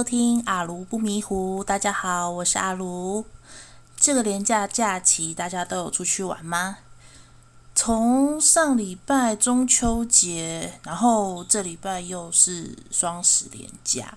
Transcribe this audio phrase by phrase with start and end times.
[0.00, 1.62] 收听阿卢不迷糊。
[1.62, 3.22] 大家好，我是阿卢。
[3.98, 6.78] 这个连假假期，大家都有出去玩吗？
[7.74, 14.16] 从上礼拜中秋节，然后这礼拜又是双十连假，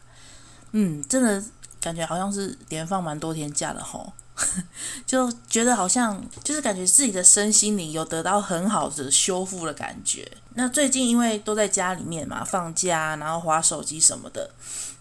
[0.72, 1.44] 嗯，真的
[1.82, 4.14] 感觉好像是连放蛮多天假的吼。
[5.06, 10.32] 就觉得好像就是感觉自己的身心灵有得到很好的修复的感觉。
[10.54, 14.50] 那最近因为都在家里面嘛，放假，然后划手机什么的，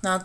[0.01, 0.23] 那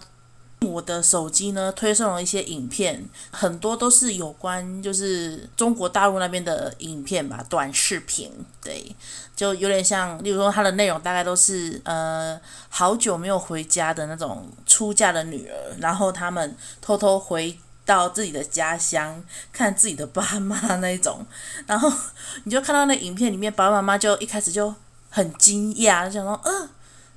[0.61, 8.95] 我的手机呢推送了一些影片，很多都是有关就是中国大陆那边的影片吧，短视频，对，
[9.35, 12.39] 就有点像，例如说它的内容大概都是呃
[12.70, 17.58] 好久没有回家的那种出嫁的女儿，然后他们偷偷回。
[17.88, 21.25] 到自己的家乡看自己的爸妈那一种，
[21.66, 21.89] 然后
[22.44, 24.75] 你就看到那影片里面，爸爸妈妈就一开始就
[25.09, 26.69] 很惊讶，就想说，嗯、呃，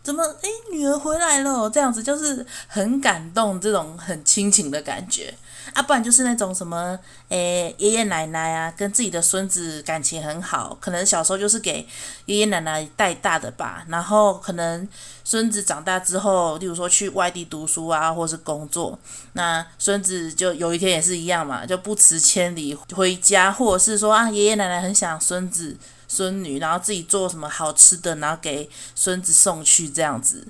[0.03, 5.35] 怎么，诶，女儿回来了，这样子就是很感动，这种很亲情的感觉。
[5.75, 11.87] 啊，不然就是那种什么，诶，爷爷奶奶啊，跟自己的孙子感情很好，可能小时候就是给
[12.27, 14.89] 爷爷奶奶带大的吧，然后可能
[15.23, 18.99] 孙子长大之后，例如说去外地读书啊，或是工作，
[19.35, 25.77] 那孙子就有一天也是一样嘛，就不辞千里回家，或者是说啊，爷爷奶奶很想孙子
[26.09, 30.47] 孙女，然后自己做什么好吃的，然后给孙子送去这样子，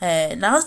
[0.00, 0.58] 诶，然后。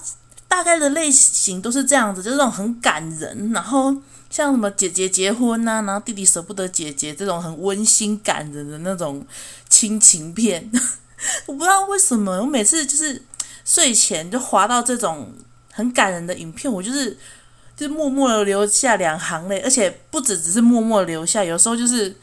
[0.48, 3.95] 大概的类型都是这样子，就是那种很感人，然后
[4.30, 9.26] 像什么姐姐结婚呐、然后弟弟舍不得姐姐这种很温馨感人的那种
[9.70, 10.72] 亲情片，
[11.48, 13.22] 我不知道为什么，我每次就是
[13.66, 15.34] 睡前就滑到这种
[15.73, 17.17] 很感人的影片，我就是
[17.76, 22.16] 就默默的流下两行泪，而且不止只是默默流下，有时候就是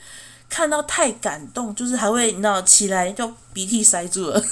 [0.49, 4.43] 看到太感动，就是还会你知道起来就鼻涕塞住了。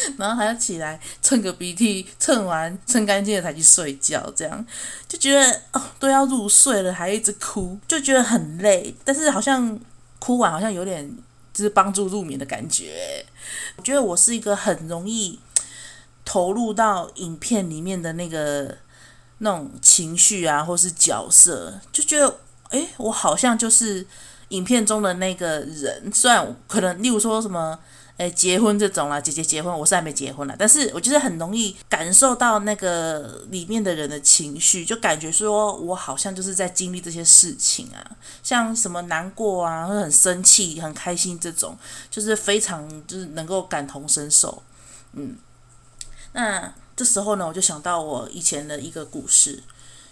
[0.18, 4.66] 然后还要起来蹭个鼻涕，蹭完蹭干净了才去睡觉，这样
[5.08, 8.94] 就觉得哦都要入睡了还一直哭，就觉得很累。
[9.04, 9.78] 但是好像
[10.18, 11.10] 哭完好像有点
[11.52, 13.24] 就是帮助入眠的感觉。
[13.76, 15.38] 我觉得我是一个很容易
[16.24, 18.76] 投入到影片里面的那个
[19.38, 22.38] 那种情绪啊，或是角色，就觉得
[22.70, 24.06] 诶，我好像就是
[24.48, 26.10] 影片中的那个人。
[26.12, 27.78] 虽然可能例如说什么。
[28.20, 38.10] 诶，结婚这种啦，姐姐结婚，我是还没结婚啦，但是我就是很容易感受到那个里面的人的情绪，就感觉说我好像就是在经历这些事情啊，
[38.42, 41.74] 像什么难过啊，或很生气、很开心这种，
[42.10, 44.62] 就是非常就是能够感同身受，
[45.14, 45.38] 嗯，
[46.34, 49.62] 那这时候呢，我就想到我以前的一个故事。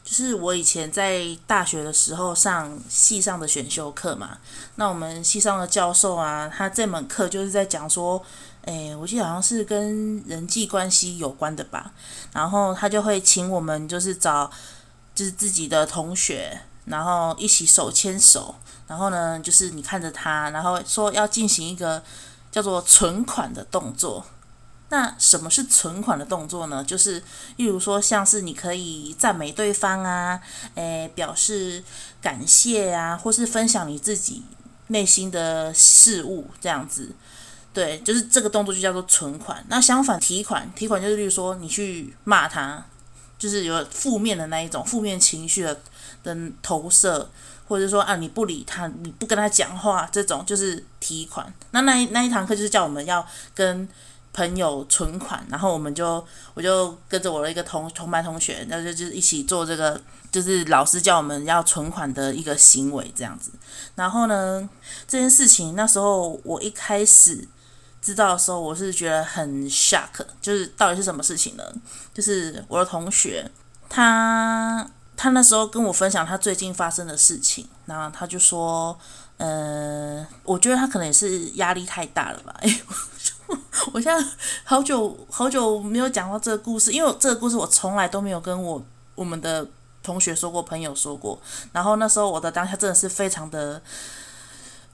[0.08, 4.38] 就是我以前在大学的时候上系上的选修课嘛，
[4.76, 8.22] 那我们系上的教授啊，他这门课就是在讲说，
[8.62, 11.92] 诶，我记得好像是跟人际关系有关的吧，
[12.32, 14.50] 然后他就会请我们就是找
[15.14, 18.54] 就是自己的同学，然后一起手牵手，
[18.86, 22.02] 然后呢，就是你看着他，然后说要进行一个
[22.50, 24.25] 叫做存款的动作。
[24.91, 26.82] 那什么是存款的动作呢？
[26.82, 27.22] 就是，
[27.56, 30.41] 例如说，像是你可以赞美对方啊，
[30.76, 31.84] 诶，表示
[32.22, 34.43] 感谢啊，或是分享你自己
[34.87, 37.12] 内心的事物这样子。
[37.75, 39.62] 对，就是这个动作就叫做存款。
[39.69, 42.82] 那相反，提款，提款就是，例如说，你去骂他，
[43.38, 45.78] 就是有负面的那一种负面情绪的
[46.22, 47.31] 的投射，
[47.69, 51.53] 或者说啊，你不理他，你不跟他讲话，这种就是提款。
[51.72, 53.87] 那那一那一堂课就是叫我们要跟。
[54.33, 56.25] 朋友存款，然后我们就
[56.55, 60.00] 我就跟着我的一个同同班同学，那就就一起做这个，
[60.31, 63.50] 就是老师叫我们要存款的一个行为这样子。
[63.97, 64.69] 然后呢，
[65.09, 67.49] 这件事情那时候我一开始
[68.00, 71.65] 知道的时候，我是觉得很 shock，就是到底是什么事情呢？
[72.15, 73.50] 就是我的同学，
[73.88, 78.97] 他他那时候跟我分享他最近发生的事情，然后他就说，
[79.38, 82.55] 嗯、呃，我觉得他可能也是压力太大了吧。
[83.93, 84.29] 我现在
[84.65, 88.85] 好久好久没有讲到这个故事，因为这个故事我从来都没有跟我
[89.15, 89.67] 我们的
[90.03, 91.41] 同学说过，朋友说过。
[91.73, 93.81] 然后那时候我的当下真的是非常的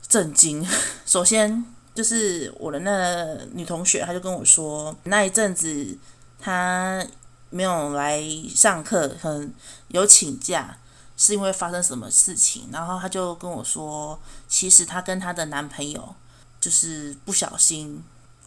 [0.06, 0.66] 震惊。
[1.04, 1.64] 首先
[1.94, 5.98] 就是我的那女同学，她就跟我说，那一阵子
[6.38, 7.04] 她
[7.50, 8.22] 没有来
[8.54, 9.52] 上课，很
[9.88, 10.78] 有请假，
[11.16, 12.68] 是因为发生什么事情。
[12.70, 16.14] 然后她就跟我说，其实她跟她的男朋友
[16.60, 18.04] 就是不小心。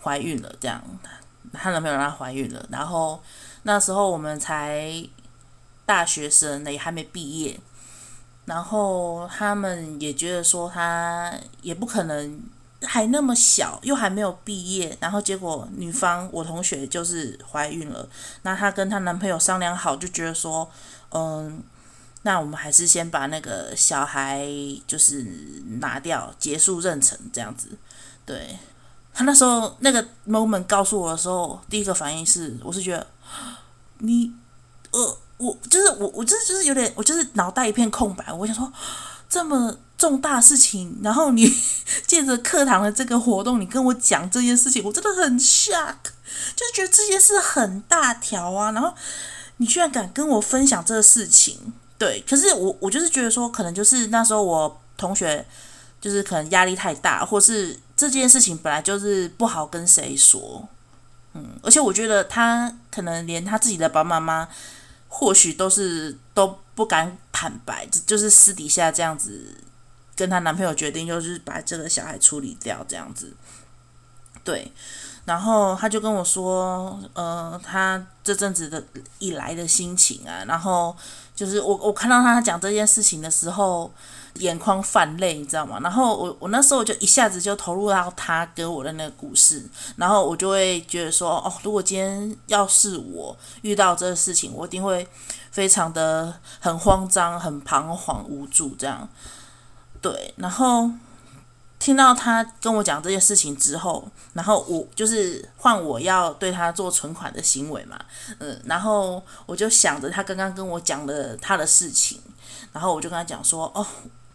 [0.07, 0.81] 怀孕了，这样，
[1.51, 3.21] 她男朋友让她怀孕了，然后
[3.63, 5.03] 那时候我们才
[5.85, 7.59] 大学生呢，也还没毕业，
[8.45, 12.41] 然后他们也觉得说她也不可能，
[12.83, 18.07] 还那么小，又还没有毕业，然后结果女方我同学就是怀孕了，
[18.43, 20.71] 那她跟她男朋友商量好，就觉得说，
[21.11, 21.61] 嗯，
[22.21, 24.47] 那我们还是先把那个小孩
[24.87, 25.23] 就是
[25.81, 27.77] 拿掉，结束妊娠这样子。
[28.25, 28.57] 对，
[29.17, 33.07] 他那时候那个 moment 告诉我的时候，第一个反应是，我是觉得
[33.97, 34.31] 你，
[34.91, 38.71] 呃，我就是我，我就是就是有点，我就是脑袋一片空白，我想说。
[39.29, 41.53] 这么重大事情，然后你
[42.07, 45.95] 借着课堂的这个活动，你跟我讲这件事情，我真的很 shock，
[46.55, 48.71] 就是觉得这件事很大条啊。
[48.71, 48.93] 然后
[49.57, 55.45] 你居然敢跟我分享这个事情，对，可是我我就是觉得说，可能就是那时候我同学
[55.99, 60.69] 就是可能压力太大，或是这件事情本来就是不好跟谁说，
[61.33, 64.47] 嗯，而且我觉得他可能连他自己的爸爸妈妈。
[65.09, 69.55] 或许都是都不敢坦白，就就是私底下这样子
[70.17, 73.33] 跟她男朋友决定，就是把这个小孩处理掉这样子。
[74.43, 74.69] 对，
[75.23, 78.83] 然后他就跟我说，呃，他这阵子的
[79.19, 80.95] 以来的心情啊，然后
[81.33, 83.89] 就是我我看到他讲这件事情的时候。
[84.39, 85.79] 眼眶泛泪，你知道吗？
[85.81, 95.07] 然后我我那时候我就一下子就投入到他跟我的那个故事，然后我就会觉得说，哦，如果今天要是我遇到这个事情，我一定会
[95.51, 99.07] 非常的很慌张、很彷徨、无助这样。
[100.01, 100.89] 对，然后
[101.79, 107.99] 听到他跟我讲这件事情之后，然后我就是换我要对他做存款的行为嘛，
[108.39, 112.21] 嗯，然后我就想着他刚刚跟我讲的他的事情，
[112.71, 113.85] 然后我就跟他讲说，哦。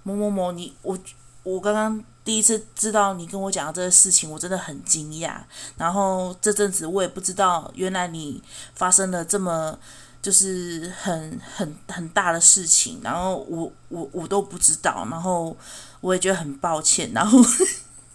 [0.02, 0.99] 某某某，你我
[1.44, 5.37] 我刚刚第一次知道你跟我讲的这个事情，我真的很惊讶。
[5.76, 8.43] 然后这阵子我也不知道，原来你
[8.75, 9.78] 发生了这么
[10.20, 15.56] 就是很很很大的事情，然后我我我都不知道，然后
[16.00, 17.12] 我也觉得很抱歉。
[17.12, 17.38] 然后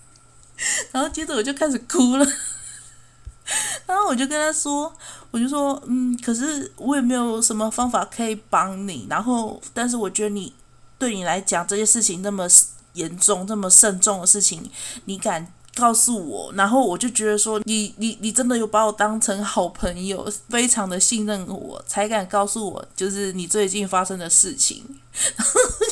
[0.92, 2.26] 然后接着我就开始哭了，
[3.86, 4.94] 然后我就跟他说，
[5.32, 9.06] 我就说，嗯，可是我也没有什么方法可以帮你。
[9.10, 10.54] 然后，但是我觉得你。
[10.98, 12.48] 对你来讲，这些事情那么
[12.94, 14.70] 严重、那么慎重的事情，
[15.06, 24.84] 你敢告诉我，然后我就觉得说，你、你、你真的有把我当成好朋友，非常的信任我，才敢告诉我，就是你最近发生的事情。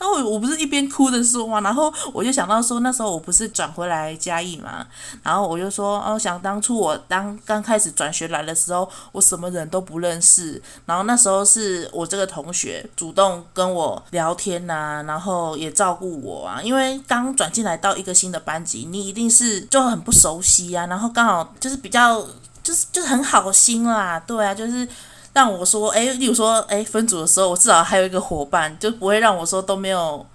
[0.00, 4.86] 然后我我不是一边哭着说嘛，然后我就想到说，那时候我不是转回来嘉义嘛，
[5.22, 22.26] 然后我就说，哦，想当初我当刚开始转学来的时候，我什么人都不认识，然后那时候是我这个同学主动跟我聊天呐、然后也照顾我啊，因为刚转进来到一个新的班级，你一定是就很不熟悉啊，然后刚好就是比较
[22.62, 24.88] 就是就是很好心啦，对啊，就是。
[25.32, 30.26] 让我说，诶，例如说，诶，分组的时候，我至少还有一个伙伴，就不会让我说都没有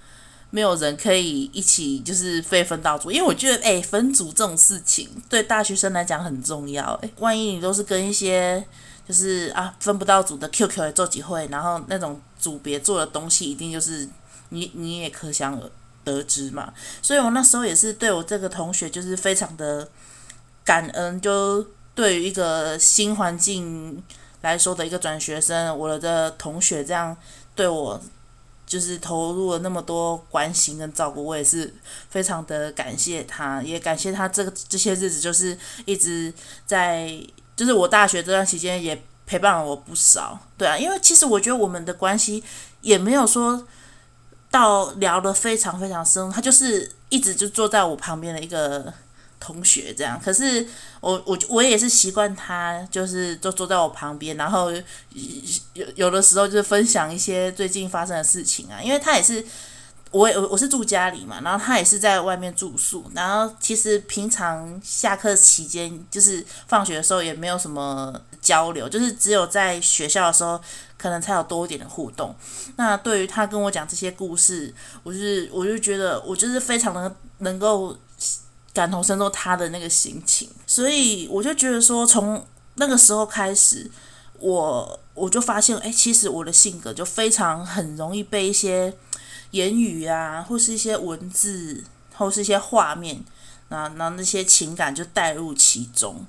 [0.51, 6.93] 没有人可以一起就是被分到组，因为我觉得，诶，分组这种事情对大学生来讲很重要。
[7.01, 8.63] 诶，万一你都是跟一些
[9.05, 14.07] 就是啊分不到组的 QQ 做集会，然后那种组别做的东西，一定就是
[14.49, 15.69] 你你也可想而
[16.05, 16.73] 得知嘛。
[17.01, 19.85] 所以我那时候也是对我这个同学就是非常的
[20.63, 24.01] 感恩，就对于一个新环境。
[24.45, 27.17] 来说的一个转学生，我的同学这样
[27.55, 27.99] 对我，
[28.65, 31.73] 就是投入了那么多关心跟照顾，我也是
[32.09, 36.31] 非常的感谢他，也感谢他这个这些日子就是一直
[36.67, 37.11] 在，
[37.55, 42.43] 就是我大学这段期间也陪伴了我不少，对啊，因为其实我觉得我们的关系
[42.81, 43.65] 也没有说
[44.51, 48.93] 到聊得非常非常深，他就是一直就坐在我旁边的一个。
[49.45, 50.65] 同学这样，可是
[51.01, 54.71] 我我我也是习惯他，就是就坐在我旁边，然后
[55.73, 59.45] 有有的时候就是分享一些最近发生的事情啊，因为他也是
[60.09, 70.59] 我我我是住家里嘛，然后他也是在外面住宿，然后其实平常下课期间就是放学的时候也没有什么交流，就是只有在学校的时候
[70.97, 72.35] 可能才有多一点的互动。
[72.77, 74.73] 那对于他跟我讲这些故事，
[75.03, 77.95] 我就是我就觉得我就是非常的能够。
[78.75, 83.89] 感同身受他的那个心情，所以我就觉得说，从那个时候开始，
[84.37, 88.93] 我我就发现，哎，其实我的性格就非常很容易被一些
[89.51, 93.23] 言语啊，或是一些文字，或是一些画面，
[93.69, 96.25] 那那那些情感就带入其中。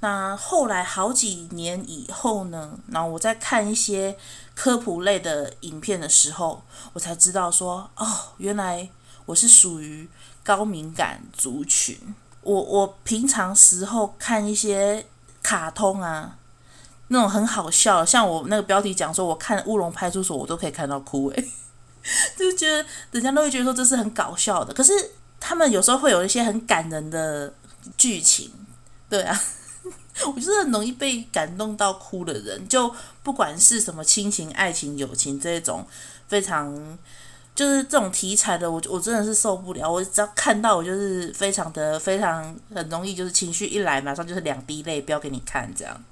[0.00, 4.16] 那后来好几年以后呢，然后我在看一些
[4.56, 6.64] 科普类的影片的时候，
[6.94, 8.06] 我才知道说，哦，
[8.38, 8.90] 原来
[9.26, 10.08] 我是属于。
[10.46, 11.98] 高敏感族群，
[12.42, 15.04] 我我平常时候看一些
[15.42, 16.38] 卡通啊，
[17.08, 21.48] 那种很好笑，像我那个标题讲说，我看《乌龙派出所》，我都可以看到哭诶，
[22.38, 24.92] 就觉得人家都会觉得说这是很搞笑的，可是。
[25.38, 27.52] 他们有时候会有一些很感人的
[27.96, 28.50] 剧情，
[29.08, 29.38] 对啊，
[30.26, 35.86] 我就是很容易被感动到哭的人，就不管是什么亲情、爱情、友情这种
[36.26, 36.98] 非常。
[37.56, 39.90] 就是这种题材的，我我真的是受不了。
[39.90, 46.04] 我只要看到，我就是非常的非常很容易，就是情绪一来，马上就是两滴泪飙给你看，这样。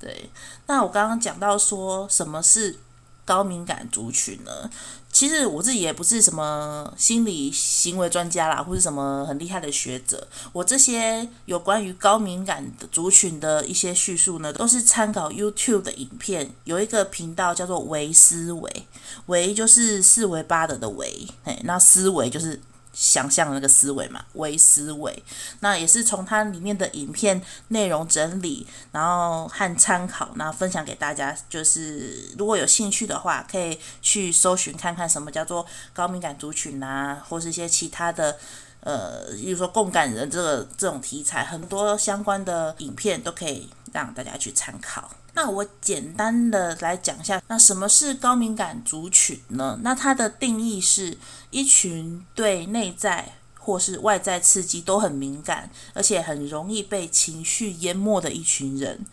[0.00, 0.30] 对，
[0.66, 2.76] 那我刚刚讲到说什么是
[3.24, 4.70] 高敏感族群呢？
[5.12, 10.26] 其实我自己也不是什么心理行为专家啦，或是什么很厉害的学者。
[10.52, 16.50] 我这些有关于高敏感的族群的一些叙述呢，都是参考 YouTube 的影片。
[16.64, 18.86] 有一个频道叫做“维思维”，
[19.26, 22.60] 维就是四维八德的维，嘿，那思维就是。
[22.94, 25.22] 想象的那个思维嘛，微思维，
[25.60, 31.36] 那也是从它里面的影片内容整理，然后和参考，然后分享给大家。
[31.48, 38.38] 就是如果有兴趣的话，可以去搜寻看看什么叫做高敏感族群啊，或是一些其他的，
[38.80, 45.10] 呃，比如说共感人这个这种题材，很多相关的影片都可以让大家去参考。
[45.36, 49.76] 那我简单的来讲一下，那什么是高敏感族群呢？
[49.82, 51.18] 那它的定义是
[51.54, 59.06] 一群对内在或是外在刺激都很敏感，而且很容易被情绪淹没的一群人。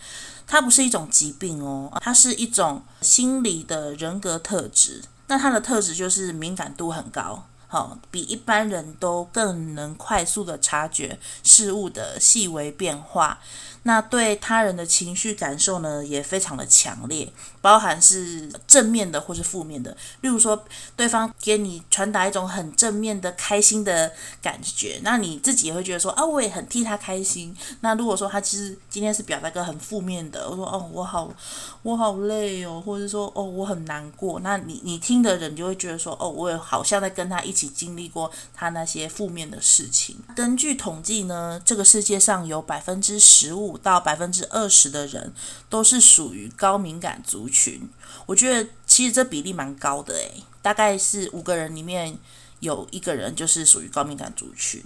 [0.48, 5.04] 它不是一种疾病哦，它是一种心理的人格特质。
[5.28, 13.40] 那它的特质就是敏感度很高，好，比一般人都更能快速的察觉事物的细微变化。
[13.84, 19.96] 那对他人的情绪感受呢，也非常的强烈，包含是正面的或是负面的。
[20.20, 20.63] 例如说，
[20.96, 27.56] 对方给你传达一种很正面的、开心的感觉，那你自己也会觉得说啊，我也很替他开心。
[27.80, 31.34] 那如果说他其实今天是表达个很负面的，我说哦，我好，
[31.82, 34.42] 我好累哦，或者说哦，我很难过。
[34.42, 40.18] 那你你听的人就会觉得说哦，我也好像在跟他一起经历过他那些负面的事情。
[40.36, 43.72] 根据统计呢，这个世界上有百分之十五。
[43.82, 45.34] 到百分之二十的人
[45.70, 47.89] 都是属于高敏感族群，
[48.25, 52.18] 我觉得其实这比例蛮高的诶，大概是五个人里面
[52.60, 54.84] 有一个人就是属于高敏感族群。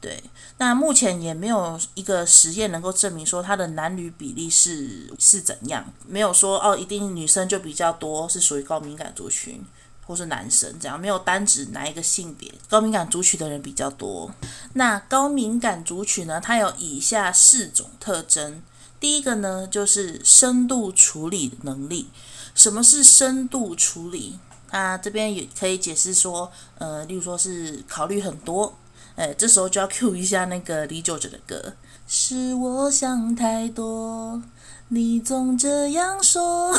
[0.00, 0.22] 对，
[0.56, 9.62] 那目前也没有一个实验能够证明说他的男女比例是是怎样，没有说哦，一定女生就比较多是属于高敏感族群。
[10.10, 14.28] 或是男生这样，没有单指哪一个性别，高敏感族群的人比较多。
[14.72, 18.60] 那高敏感族群呢，它有以下四种特征。
[18.98, 22.08] 第一个呢，就是深度处理能力。
[22.56, 24.40] 什么是深度处理？
[24.72, 28.76] 那这边也可以解释说，呃，例如说是考虑很多，
[29.14, 31.74] 哎，这时候就要 cue 一下那个李玖哲的歌，
[32.08, 34.42] 是我想太多，
[34.88, 36.76] 你总这样说。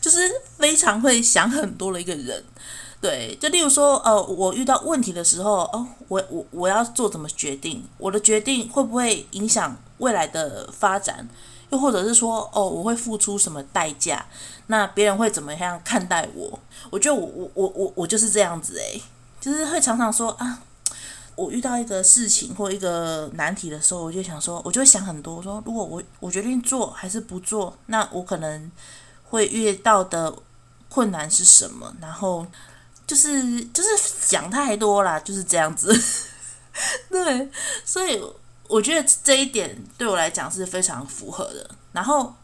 [0.00, 0.18] 就是
[0.58, 2.44] 非常会想很多的一个人，
[3.00, 7.86] 对，就例如说，呃，我遇到问题的时候，哦，我我我要做怎么决定？
[7.98, 11.28] 我的决定会不会影响未来的发展？
[11.70, 14.24] 又或者是说，哦，我会付出什么代价？
[14.68, 16.58] 那别人会怎么样看待我？
[16.90, 19.02] 我觉得我我我我我就是这样子诶，
[19.40, 20.62] 就是会常常说啊，
[21.34, 28.70] 我遇到一个事情或一个难题的时候，我就想说，我就会想很多，说如果我我决定做还是不做，那我可能。
[29.34, 30.32] 会遇到的
[30.88, 31.92] 困难是什么？
[32.00, 32.46] 然后
[33.04, 35.92] 就是就是想太多啦，就是这样子。
[37.10, 37.50] 对，
[37.84, 38.22] 所以
[38.68, 41.68] 我觉得这一点对我来讲是非常符合的。
[41.92, 42.34] 然后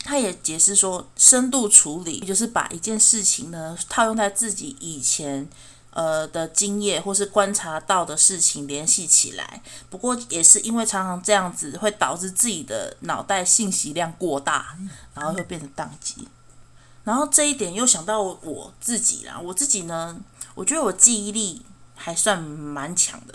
[0.00, 5.48] 他也解释说，深度处理就是把一件事情呢套用在自己以前
[5.90, 9.62] 呃的经验或是观察到的事情联系起来。
[9.88, 14.76] 不过也是因为常常这样子，会导致自己的脑袋信息量过大。
[15.14, 16.26] 然后会变成宕机，
[17.04, 19.38] 然后这一点又想到我自己啦。
[19.38, 20.18] 我自己呢，
[20.54, 21.60] 我觉得我记忆力
[21.94, 23.34] 还算蛮强的，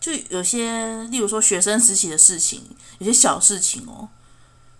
[0.00, 2.64] 就有些，例如说学生时期的事情，
[2.98, 4.08] 有些小事情哦，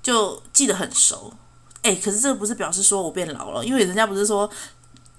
[0.03, 1.35] 就记得很熟。
[1.83, 4.51] 诶，可是这个不是表示说我变老了，因为人家不是说。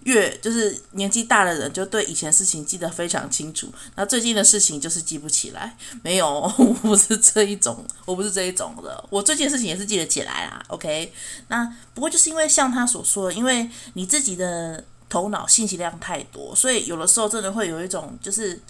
[0.06, 3.68] 越就是年纪大的人，就对以前事情记得非常清楚。
[3.96, 5.76] 那最近的事情就是记不起来。
[6.04, 9.04] 没有，我不是这一种，我不是这一种的。
[9.10, 10.64] 我最近的事情也是记得起来啦。
[10.70, 11.12] OK，
[11.48, 18.62] 那不过就是因为像他所说的，因为你自己的头脑信息量太多，所以有的时候真的会有一种就是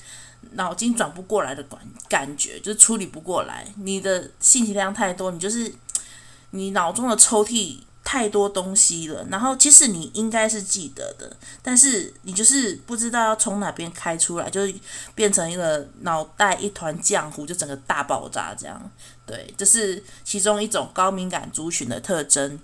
[0.52, 3.68] 脑筋转不过来的感感觉，就是处理不过来。
[3.84, 5.74] 你的信息量太多，你就是
[6.52, 7.80] 你脑中的抽屉。
[8.06, 14.74] 太多东西了，然后其实你应该是记得的，但是你就是不知道要从哪边开出来，就是
[15.16, 18.92] 变成一个脑袋一团浆糊，就整个大爆炸这样。
[19.26, 22.60] 对，这是其中一种高敏感族群的特征。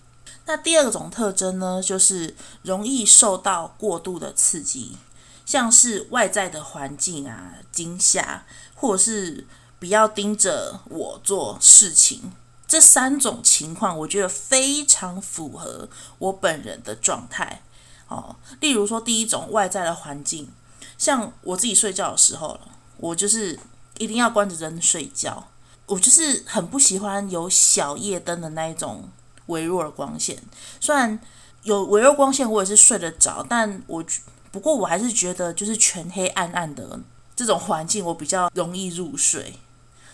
[0.46, 4.96] 那第二种特征呢，就是容易受到过度的刺激。
[5.44, 8.46] 像是外在的环境啊、惊吓，
[8.76, 9.46] 或者是
[9.80, 12.32] 不要盯着我做事情，
[12.72, 17.62] 这三种情况，我觉得非常符合我本人的状态。
[18.08, 20.50] 哦，例如说第一种外在的环境，
[20.98, 22.58] 像我自己睡觉的时候，
[22.96, 23.60] 我就是
[23.98, 25.48] 一定要关着灯睡觉，
[25.88, 29.10] 我就是很不喜欢有小夜灯的那一种
[29.48, 30.42] 微弱的光线，
[30.80, 31.20] 虽然。
[31.64, 34.04] 有微弱光线，我也是睡得着，但我
[34.52, 37.00] 不过我还是觉得就是全黑暗暗的
[37.36, 39.60] 这种环境，我比较容易入睡。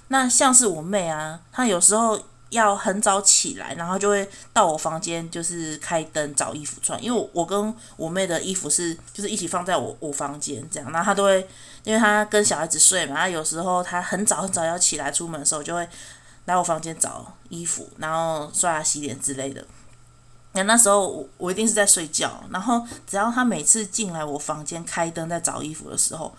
[0.09, 11.47] 那像是我妹啊，她有时候要很早起来，然后就会到我房间，就是开灯找衣服穿，因为我跟我妹的衣服是就是一起放在我我房间这样，然后她都会，
[11.83, 15.87] 因为她跟小孩子睡嘛，她有时候她很早很早要起来出门的时候，就会
[16.45, 19.65] 来我房间找衣服，然后刷牙洗脸之类的。
[20.53, 26.33] 那那时候我我一定是在睡觉，然后只要她每次进来我房间开灯在找衣服的时候，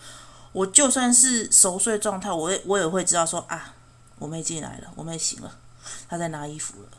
[0.51, 3.75] 我就算是熟睡状态，我也我也会知道说啊，
[4.17, 5.55] 我妹进来了，我妹醒了，
[6.07, 6.89] 她在拿衣服了，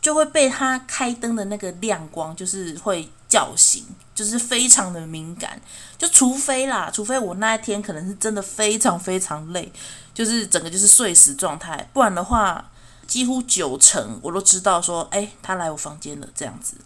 [0.00, 3.84] 就会被他开灯的那个亮光就是会叫醒，
[4.14, 5.60] 就是非常的敏感，
[5.96, 9.72] 就除非啦，除非我那一天可能是真的非常非常累，
[10.12, 12.68] 就是整个就是睡死状态，不然的话。
[13.04, 16.76] 几乎九成我都知道，说，哎，他来我房间了，这样子，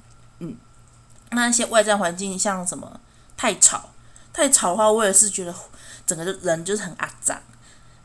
[0.41, 0.57] 嗯，
[1.31, 2.99] 那一些外在环境像什么
[3.37, 3.91] 太吵，
[4.33, 5.55] 太吵的话，我也是觉得
[6.05, 7.41] 整个人就是很阿杂，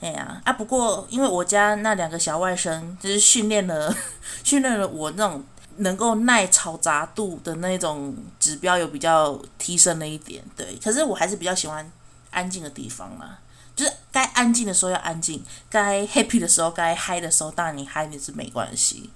[0.02, 3.96] 哎呀，啊，不过因为我家那两个小外甥就是训练了，
[4.44, 5.44] 训练了我那种
[5.78, 11.90] 能够耐嘈杂度的那种指标有比较提升了一点，对，可是我还是比较喜欢
[12.32, 13.38] 安静的地方啦。
[13.74, 19.10] 就是该安静的时候要安静，该 happy 的时候，该嗨的时候，当然你嗨你是没关系。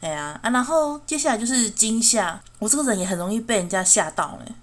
[0.00, 4.54] 哎呀啊，然后接下来就是惊吓，我这个人也很容易被人家吓到呢。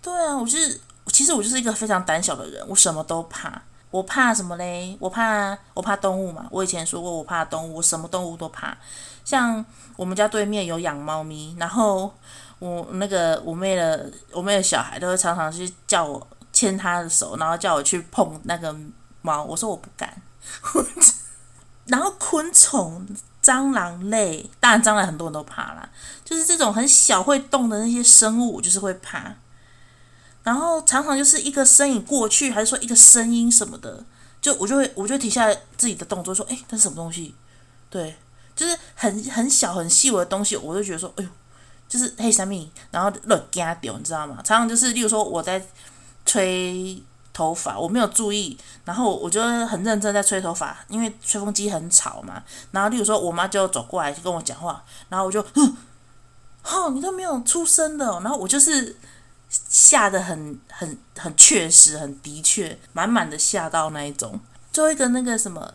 [0.00, 3.60] 对啊，我就是，其实我就是一个非常胆小的人，我什么都怕。
[3.90, 4.96] 我怕什么嘞？
[5.00, 6.46] 我怕我怕动物嘛。
[6.50, 8.76] 我以前说过我怕动物，我什么动物都怕。
[9.24, 9.64] 像
[9.96, 12.12] 我们家对面有养猫咪，然后
[12.58, 16.26] 我那个我妹的我妹的小孩都会常常去叫我。
[16.52, 18.74] 牵她的手，然后叫我去碰那个
[19.22, 20.20] 猫，我说我不敢。
[21.86, 23.06] 然后昆虫、
[23.40, 25.88] 蟑螂类，当然蟑螂很多人都怕啦，
[26.24, 29.32] 就是这种很小会动的那些生物，就是会怕。
[30.42, 34.04] 然后常常就是一个身影过去，还是说一个声音什么的，
[34.40, 37.34] 就我就会我就停下来自己的动作，说：“哎，这是什么东西？”
[37.90, 38.16] 对，
[38.54, 41.30] 就是很很小很细微的东西，我就觉得说：“哎呦，
[41.88, 44.36] 就是黑山米。”然后乱惊掉，你知道吗？
[44.44, 45.64] 常常就是，例如说我在。
[46.26, 52.40] 吹头发，我没有注意，然后我就很认真在吹头发，因为吹风机很吵嘛。
[52.70, 55.76] 然后，例如说，我妈就走过来就跟我讲话，然后我就，哼，
[56.62, 58.94] 哦，你都没有出声的，然后我就是
[59.50, 64.40] 吓得很、很、很确实、很的确，满满的吓到那一种。
[64.72, 65.74] 最后一个那个什么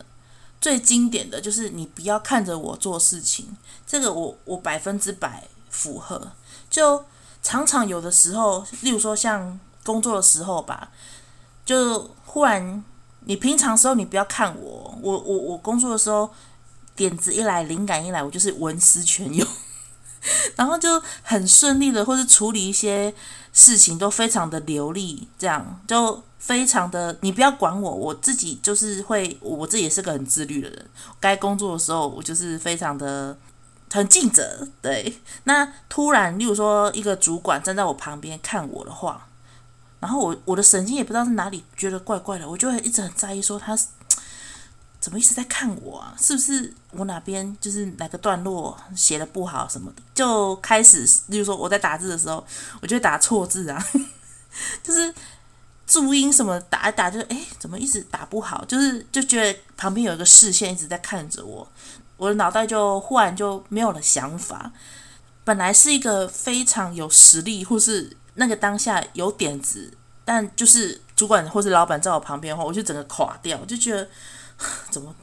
[0.60, 6.32] 最经典的就是你不要看着我做事情，这个我我百分之百符合。
[6.68, 7.04] 就
[7.42, 9.60] 常常有的时候，例如说像。
[9.86, 10.88] 工作的时候吧，
[11.64, 12.82] 就忽然，
[13.20, 16.28] 你平常时候你不要看我，我我我工作的时候，
[16.96, 19.46] 点子一来，灵感一来，我就是文思泉涌，
[20.56, 23.12] 然后就很顺利的，或是处理一些
[23.52, 30.86] 事情都非常的流利，这样就非常的，你不要管我，我自己就是会，我自己也是个很自律的人，
[31.18, 33.36] 该工作的时候，我就是非常的
[33.92, 35.18] 很尽责，对。
[35.44, 39.26] 那突然，例如说一个主管站在我旁边看我的话。
[39.98, 43.76] 然后我我的神经也不知道是哪里觉得怪怪的，我就会一直很在意，说他
[45.06, 46.12] 怎么一直在看我啊？
[46.18, 50.02] 是不是我哪边就是哪个段落写的不好什么的？
[50.12, 52.44] 就开始，例如说我在打字的时候，
[52.82, 53.86] 我就会打错字啊，
[54.82, 55.14] 就是
[55.86, 58.64] 注音什么打一打就哎，怎么一直打不好？
[58.64, 61.70] 就是就觉得旁边有一个视线一直在看着我，
[62.16, 64.72] 我的脑袋就忽然就没有了想法。
[65.44, 68.16] 本来是一个非常有实力或是。
[68.38, 69.90] 那个当下有点子，
[70.22, 74.06] 但就是主管或是老板在我旁边的话，我就整个垮掉，就觉得
[74.90, 75.14] 怎么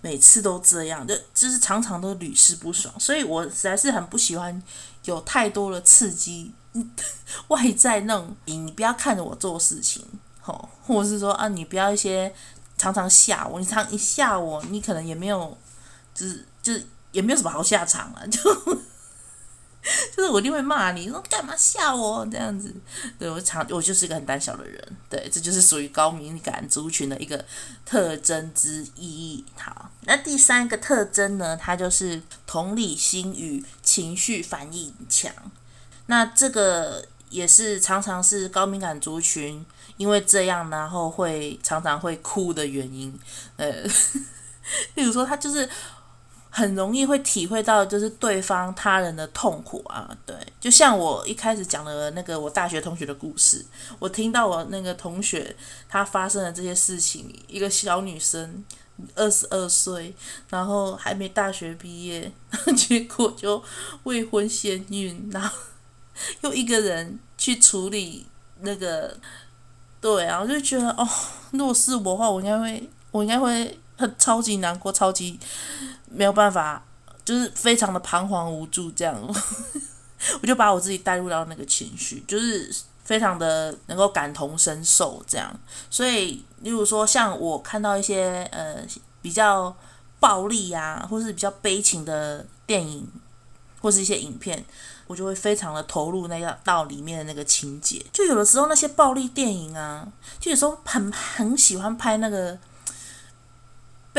[0.00, 4.62] 每次都这样，就就是常常都屡试不爽，所以我实在是很不喜欢
[5.04, 6.52] 有太多的刺激，
[7.48, 10.04] 外在那种你不要看着我做事情，
[10.40, 12.34] 吼，或者是说啊，你不要一些
[12.76, 15.56] 常常吓我，你常一吓我，你可能也没有，
[16.14, 18.40] 就是就是也没有什么好下场啊，就。
[20.14, 22.74] 就是我一定会骂你，说干嘛吓我这样子？
[23.18, 27.44] 对，我常我就是一个很胆小的人，对，这就是属于高敏感族群的一个
[27.84, 29.44] 特征之一。
[29.56, 35.32] 好，那第三个特征呢，它就是同理心与情绪反应强。
[36.06, 39.64] 那这个也是常常是高敏感族群，
[39.96, 43.18] 因为这样，然后会常常会哭的原因。
[43.56, 43.70] 呃，
[44.96, 45.68] 例如说，他就是
[46.50, 50.08] 很容易会体会到，就是对方他人的痛苦啊。
[50.26, 53.64] 对，就像我一开始讲的那个我大学同学的故事，
[53.98, 55.54] 我听到我那个同学
[55.88, 58.64] 他发生的这些事情，一个小女生。
[59.14, 60.12] 二十二岁，
[60.48, 62.32] 然后还没大学毕业，
[62.76, 63.62] 结果就
[64.02, 65.56] 未婚先孕，然后
[66.40, 68.26] 又一个人去处理
[68.62, 69.16] 那个，
[70.00, 71.08] 对啊，我就觉得哦，
[71.52, 75.38] 如果是我的话，我应该会，我应该会很超级难过，超级
[76.10, 76.82] 没有办法，
[77.22, 79.14] 就是非常的彷徨无助这样，
[80.40, 82.74] 我就把我自己带入到那个情绪，就是。
[83.08, 85.50] 非常的能够感同身受，这样，
[85.88, 88.86] 所以，例如说，像我看到一些呃
[89.22, 89.74] 比较
[90.20, 93.08] 暴力啊，或是比较悲情的电影，
[93.80, 94.62] 或是一些影片，
[95.06, 98.04] 我就会非常的投入那个到里面的那个情节。
[98.12, 100.06] 就有的时候那些暴力电影啊，
[100.38, 102.58] 就有时候很很喜欢拍那个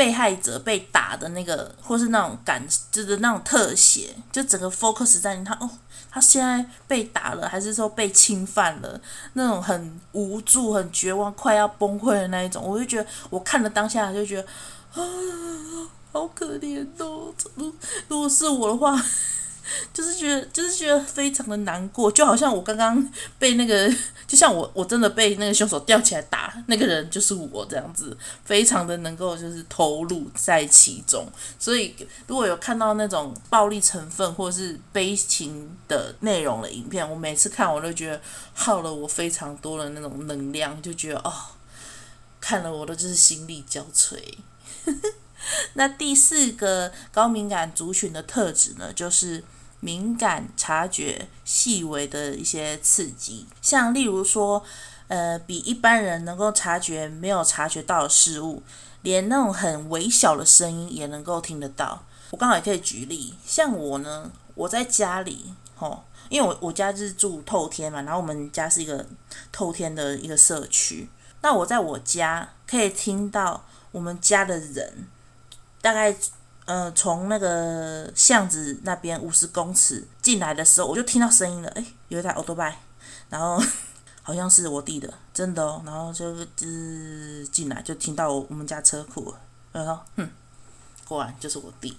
[0.00, 5.68] 被害者被打的那个，或是那种感，就是那种特写，就整个 focus 在你他哦。
[6.10, 8.98] 他现在被打了，还是说被侵犯了？
[9.34, 14.48] 那种很无助、很绝望、快要崩溃的那一种，我就觉得，我看了当下就觉得
[14.94, 15.04] 啊，
[16.10, 17.34] 好可怜哦！
[17.56, 17.70] 如
[18.08, 19.04] 如果是我的话。
[19.92, 23.88] 就是觉得，就是觉得非常的难过，就好像我刚刚被那个，
[24.26, 31.26] 就像我我真的被那个凶手吊起来打，那个人就是我这样子，非常的能够就是投入在其中。
[31.58, 31.94] 所以
[32.26, 38.20] 如果有看到那种暴力成分或是悲情的内容的影片，我每次看我都觉得
[38.54, 41.32] 耗了我非常多的那种能量，就觉得哦，
[42.40, 44.16] 看了我都就是心力交瘁。
[45.74, 49.44] 那第四个高敏感族群的特质呢，就是。
[49.80, 54.62] 敏感察觉细微的一些刺激，像例如说，
[55.08, 58.62] 呃，比一般人能够察觉没有察觉到的事物，
[59.00, 62.04] 连那种很微小的声音也能够听得到。
[62.30, 69.06] 我刚好也可以举例，像我呢，我在家里，吼，因为我我家是住透天嘛，然后我们家是一个
[69.50, 71.08] 透天的一个社区，
[71.40, 75.08] 那我在我家可以听到我们家的人
[75.80, 76.14] 大概。
[76.66, 81.68] 呃，从那个巷子那边五十公尺进来的时候，我就听到声音了。
[81.70, 82.78] 诶，有一台欧多拜，
[83.28, 83.60] 然后
[84.22, 85.82] 好像是我弟的，真的哦。
[85.84, 89.34] 然后就就是进来就听到我们家车库，
[89.72, 90.30] 然后 哼，
[91.08, 91.98] 果然就是我弟。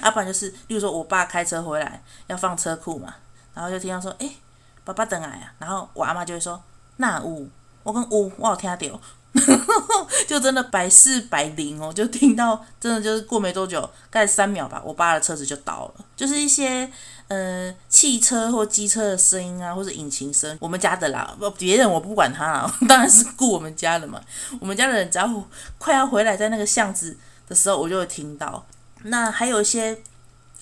[0.00, 3.14] 要、啊、不然就是，例如说我爸开车回来要放车库嘛，
[3.52, 4.36] 然后就听到说，诶，
[4.84, 5.52] 爸爸等来啊。
[5.58, 6.62] 然后我阿妈就会说，
[6.98, 7.46] 那有，
[7.82, 9.00] 我讲有，我有听到。
[10.26, 16.04] 就真的百试百灵哦，就听到真的就是过没多久，大概三秒吧，我爸的车子就倒了。
[16.16, 16.90] 就是一些
[17.28, 24.20] 呃汽车或机车的声音啊，或者引擎声，我们家的啦，不别人我不管他啦， 当然是顾我们家的嘛。
[24.60, 25.44] 我们家的人只要
[25.78, 27.16] 快要回来，在那个巷子
[27.48, 28.64] 的时候，我就会听到。
[29.02, 30.00] 那还有一些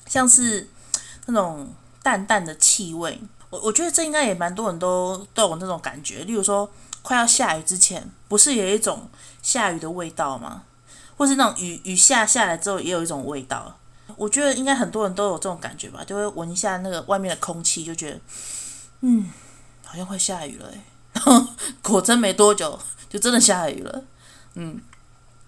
[0.06, 0.68] 像是
[1.26, 1.68] 那种
[2.02, 6.70] 淡淡的气味，我我觉得这应该也蛮多人都都有那种感觉，例如说。
[7.08, 9.08] 快要下雨之前，不是有一种
[9.40, 10.64] 下雨的味道吗？
[11.16, 13.78] 或是那种雨雨下下来之后，也有一种味道。
[14.18, 18.20] 我觉得应该很多人都有这种感觉吧，就会闻一下那个外面的空气，就觉得，
[19.00, 19.30] 嗯，
[19.86, 20.70] 好像快下雨了。
[21.14, 21.46] 然 后
[21.80, 24.04] 果真没多久，就真的下雨了。
[24.52, 24.78] 嗯，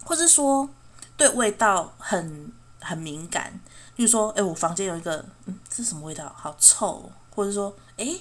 [0.02, 0.66] 或是说
[1.14, 3.60] 对味道很很敏感，
[3.94, 6.34] 比如说，哎，我房间有一个，嗯，这是什么味道？
[6.34, 7.12] 好臭。
[7.34, 8.16] 或者说，哎，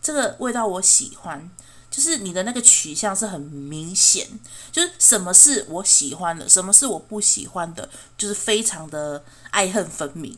[0.00, 1.50] 这个味道我喜欢。
[1.94, 4.26] 就是你的那个取向是很明显，
[4.72, 10.36] 就是什么是我喜欢的，什么是我不喜欢的，就是非常的爱恨分明。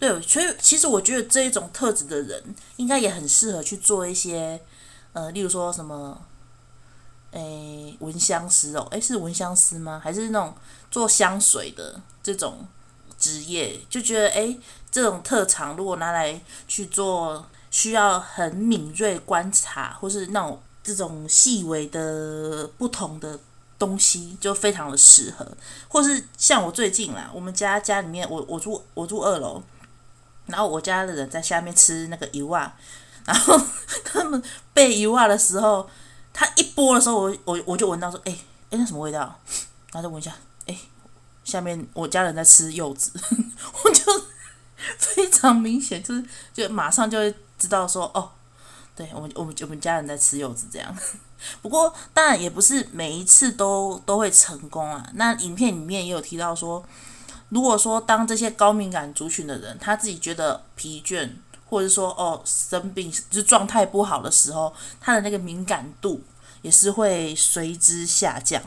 [0.00, 2.42] 对，所以其实我觉得这一种特质的人，
[2.74, 4.60] 应该也很适合去做一些，
[5.12, 6.20] 呃，例如说什么，
[7.30, 10.00] 诶，闻香师哦，诶，是闻香师吗？
[10.02, 10.52] 还是那种
[10.90, 12.66] 做香水的这种
[13.16, 13.80] 职业？
[13.88, 14.58] 就觉得，诶，
[14.90, 20.60] 这种特长如果拿来去做，需要很敏锐观察，或是那种。
[20.86, 23.36] 这种细微的不同的
[23.76, 25.44] 东西就非常的适合，
[25.88, 29.60] 或是像我最近啦，我们家家里面，我我住我住二楼，
[30.46, 32.76] 然后我家的人在下面吃那个油啊，
[33.24, 33.60] 然后
[34.04, 34.40] 他们
[34.72, 35.90] 备油啊的时候，
[36.32, 38.38] 他一播的时候，我我我就闻到说，哎
[38.70, 39.18] 哎，那什么味道？
[39.92, 40.32] 然后就闻一下，
[40.66, 40.78] 哎，
[41.44, 43.10] 下面我家人在吃柚子，
[43.84, 44.04] 我就
[44.96, 48.30] 非常明显，就是就马上就会知道说，哦。
[48.96, 50.96] 对我们，我们我们家人在吃柚子这样。
[51.60, 55.06] 不过，当然也不是每一次都都会成功啊。
[55.14, 56.82] 那影片里面也有提到说，
[57.50, 61.30] 如果说当这些高敏感族群的人，他自己觉得疲倦，
[61.68, 66.22] 或者说哦生病，就是状态不好的时候，他的那个敏感度
[66.62, 68.62] 也是会随之下降。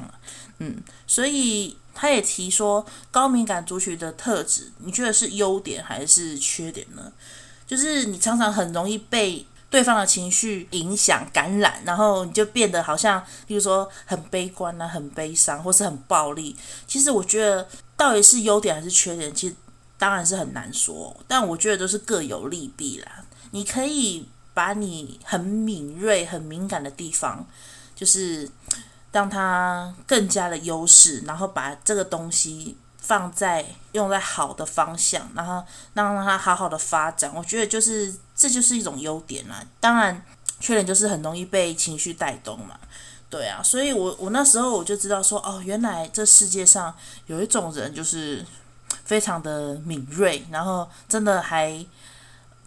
[0.59, 7.11] 嗯，所以他也提说，高敏感族群的特质，你觉得是优点还是缺点呢？
[7.65, 16.55] 就是你常常很容易被对方的情绪影响、感染，然后你就变得好像，比如说很悲观啊、很悲伤，或是很暴力。
[16.87, 19.55] 其实我觉得，到底是优点还是缺点，其实
[19.97, 21.15] 当然是很难说。
[21.27, 23.23] 但我觉得都是各有利弊啦。
[23.51, 27.45] 你可以把你很敏锐、很敏感的地方，
[27.95, 28.49] 就是。
[29.11, 32.77] 让它更加的优势，然后把这个东西
[33.09, 37.33] 放在用在好的方向，然后让让它好好的发展。
[37.33, 39.65] 我觉得就是这就是一种优点啦。
[39.79, 40.23] 当然，
[40.59, 42.79] 缺点就是很容易被情绪带动嘛。
[43.31, 46.93] 对啊，所以我我那时候我就知道说，哦，原来这世界上
[47.25, 48.45] 有一种人就是
[49.05, 51.83] 非常的敏锐，然后真的还。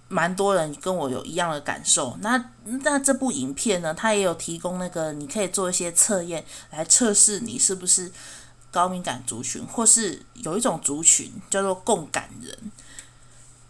[0.09, 2.15] 蛮多人跟我有一样的感受。
[2.21, 8.13] 那那这部影片呢，它也有提供那个你可以做一些测验来测试你是不是
[8.73, 12.73] 高敏感族群，或是有一种族群叫做共感人。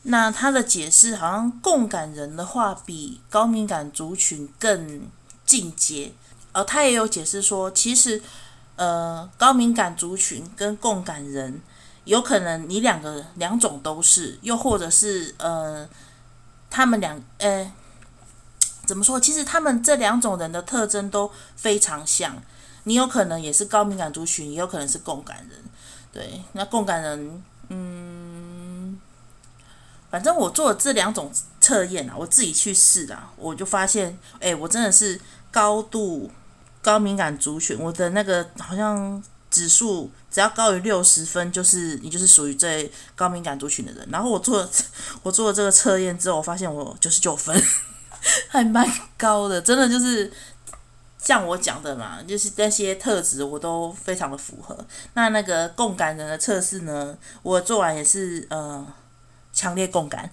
[0.05, 5.03] 那他的解释好像共感人的话比高敏感族群更
[5.45, 6.13] 进阶。
[6.53, 8.23] 而他也有解释说，其实
[8.77, 11.61] 呃高敏感族群跟共感人
[12.05, 15.87] 有可能你两个两种都是，又或者是呃。
[16.75, 17.71] 他们两，呃，
[18.87, 19.21] 怎么说？
[19.21, 22.35] 其实他们这两种人的特征都非常像。
[22.85, 25.59] 你有可能也是高敏感族群，也有可能是共感人。
[26.13, 29.01] 对，那共感人，嗯，
[30.11, 36.31] 反正我做了这两种测验啊，我自己去试啊，我就发现，哎，我真的是高度
[36.81, 39.23] 高敏感族群，我的那个好像。
[39.53, 44.09] 指数只要高于六十分，就是你就是属于这高敏感族群的人。
[44.11, 44.67] 然后我做
[45.23, 47.55] 我做了这个测验之后，我发现我九十九分，
[48.49, 50.33] 还蛮高的，真的就是
[51.23, 54.77] 像我讲的嘛，就是那些特质我都非常的符合。
[55.15, 58.85] 那那个共感人的测试呢，我做完也是呃
[59.53, 60.29] 强烈共感，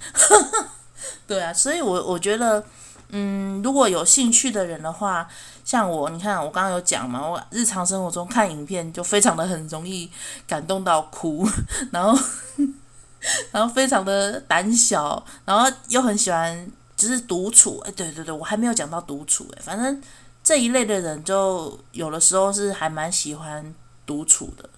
[1.28, 2.63] 对啊，所以我我觉得。
[3.12, 5.28] 嗯，如果有兴趣的人的话，
[5.65, 10.08] 像我，你看我刚刚有讲嘛，我日常生活中看影片就非常的很容易
[10.45, 11.43] 感动到哭，
[11.91, 12.15] 然后
[13.52, 17.80] 然后非常的胆小，然后又很喜欢就是独处。
[17.80, 19.52] 哎，对对对，我还没有讲到独处。
[19.58, 19.99] 哎，反正
[20.43, 23.73] 这一类的人就有的时候是还蛮喜欢
[24.06, 24.69] 独处的，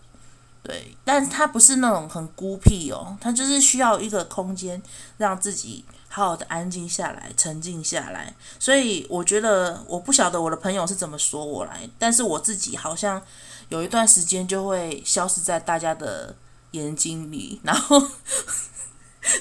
[0.64, 4.82] 对，但是他不是那种很孤僻哦，他就是需要一个空间
[5.18, 5.86] 让自己。
[6.14, 8.36] 好好的安静下来，沉静下来。
[8.60, 13.22] 所以我觉得，我不晓得我的朋友是怎么说我来，但是我自己好像
[13.70, 16.36] 有一段时间就会消失在大家的
[16.72, 17.98] 眼睛里，然后，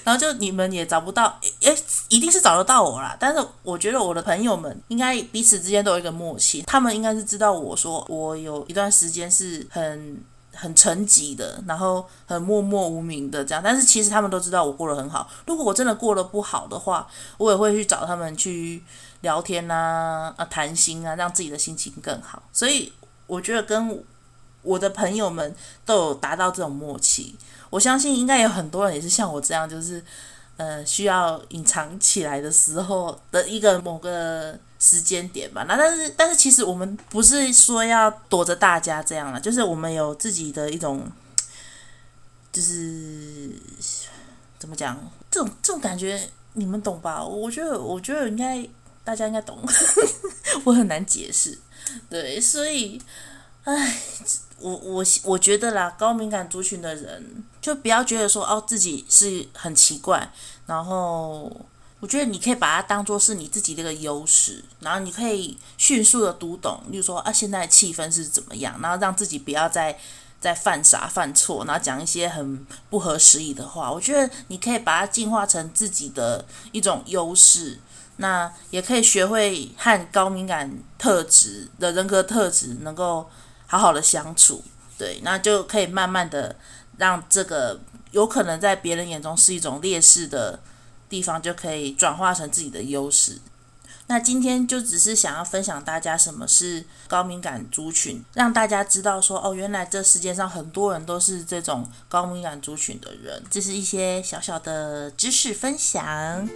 [0.04, 1.76] 然后就你们也找不到，诶，
[2.08, 3.16] 一定是找得到我啦。
[3.18, 10.22] 但是我觉得我的朋友们应该彼此之间都有一个默契，他们应该是知道我说我有一段时间是很。
[10.52, 15.30] 很沉寂的，然后很默默无名的这样，但是其实他们都知道我过得很好。
[15.46, 17.06] 如果我真的过得不好的话，
[17.38, 18.82] 我也会去找他们去
[19.20, 22.42] 聊天啊、啊谈心啊，让自己的心情更好。
[22.52, 22.92] 所以
[23.28, 24.04] 我觉得跟
[24.62, 25.54] 我的朋友们
[25.86, 27.36] 都有达到这种默契。
[27.70, 30.04] 我相信应该有很多人也是像我这样，就是
[30.58, 34.58] 呃需要隐藏起来的时候的一个某个。
[34.82, 41.06] 时间点吧，那但是但是其实我们不是说要躲着大家这样了，就是我们有自己的一种，
[42.50, 43.50] 就是
[44.58, 44.98] 怎么讲，
[45.30, 46.18] 这种这种感觉
[46.54, 47.22] 你们懂吧？
[47.22, 48.66] 我觉得我觉得应该
[49.04, 49.58] 大家应该懂，
[50.64, 51.58] 我很难解释，
[52.08, 52.98] 对，所以，
[53.74, 53.96] 唉，
[54.58, 60.32] 我我我觉得啦，高敏感族群的人就不要觉得说哦自己是很奇怪，
[60.66, 61.50] 然后。
[62.02, 69.98] 我觉得你可以把它当做是你自己的一个优势，然后你可以迅速的读懂，例如说啊，现在的气氛是怎么样，然后让自己不要再
[70.40, 73.92] 再犯傻犯错，然后讲一些很不合时宜的话。
[73.92, 77.78] 我觉得你可以把它进化成自己的一种优势，
[78.16, 83.28] 那也可以学会和高敏感特质的人格特质能够
[83.70, 84.62] 好好的相处，
[84.98, 86.56] 对，那就可以慢慢的
[86.98, 87.80] 让这个
[88.10, 90.60] 有可能在别人眼中是一种劣势的。
[91.10, 93.36] 地方就可以转化成自己的优势。
[94.06, 103.42] 那今天就只是想要分享大家什么是高敏感族群，让大家知道说哦，原来这世界上很多人都是这种高敏感族群的人。
[103.50, 106.48] 这是一些小小的知识分享。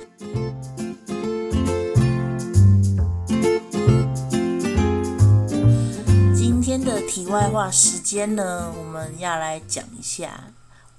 [6.85, 10.53] 的题外话时间呢，我们要来讲一下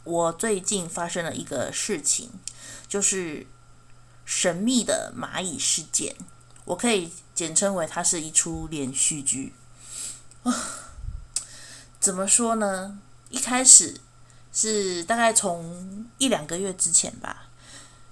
[0.03, 2.31] 我最近发生了一个事情。
[2.87, 3.45] 就是
[4.23, 6.15] 神秘的蚂蚁事件，
[6.65, 9.53] 我可以简称为它是一出连续剧。
[11.99, 12.99] 怎么说呢？
[13.29, 13.99] 一开始
[14.51, 17.47] 是大概从一两个月之前吧，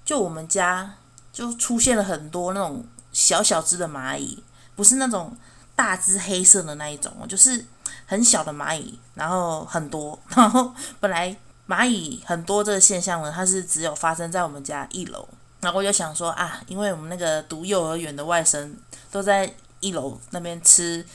[0.05, 0.95] 就我们家
[1.31, 4.43] 就出现了很多那种小小只的蚂蚁，
[4.75, 5.35] 不是那种
[5.75, 7.65] 大只黑色的那一种，就是
[8.05, 11.35] 很小的蚂蚁，然后很多，然后本来
[11.67, 15.27] 蚂蚁很多这个现象呢，它是只有发生在我们家一楼。
[15.61, 18.69] 然后我就想说啊，因为我们那个读幼儿园的外甥
[19.09, 21.05] 都在一楼那边吃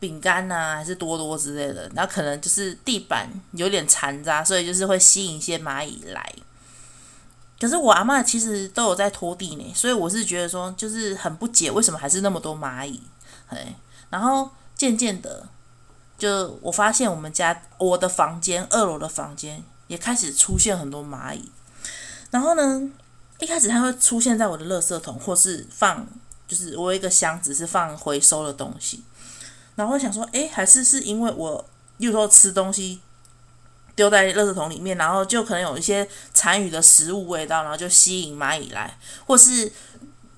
[0.00, 6.34] 饼干呐、还是多多之类的，然后可能就是地板有点残渣，所以就是会吸引一些蚂蚁来。
[7.60, 13.00] 可是我阿嬷其实都有在拖地呢，所以我是觉得说，就是很不解为什么还是那么多蚂蚁。
[13.46, 13.74] 嘿，
[14.14, 15.44] 然后渐渐的，
[16.16, 21.50] 就我发现我们家我的房间二楼的房间也开始出现很多蚂蚁，
[22.30, 22.88] 然后呢，
[23.40, 26.06] 一开始它会出现在我的垃圾桶，或是放，
[26.46, 29.02] 就是我有一个箱子是放回收的东西。
[29.74, 31.64] 然后想说，诶，还是是因为我，
[31.98, 33.00] 有时候吃东西
[33.96, 38.96] 丢在垃圾桶里面，然后就可能有一些残余的食物味道，然后就吸引蚂蚁来，
[39.26, 39.72] 或是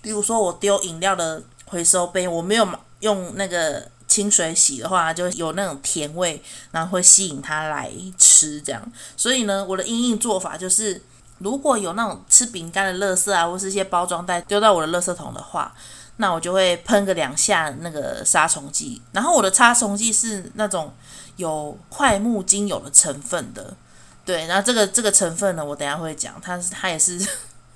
[0.00, 2.68] 比如说我丢饮料的回收杯，我没有
[3.00, 8.92] 用那个清水洗的话，就有那种甜味，然后会吸引它来吃这样。
[9.16, 11.02] 所以呢，我的阴应做法就是。
[11.38, 15.70] 如果有那种吃饼干的垃圾啊，或是一些包装袋丢到我的垃圾桶的话，
[16.16, 19.02] 那我就会喷个两下那个杀虫剂。
[19.12, 20.90] 然后我的杀虫剂是那种
[21.36, 23.76] 有桧木精油的成分的，
[24.24, 24.46] 对。
[24.46, 27.20] 然后这个这个成分呢，我等下会讲，它它也是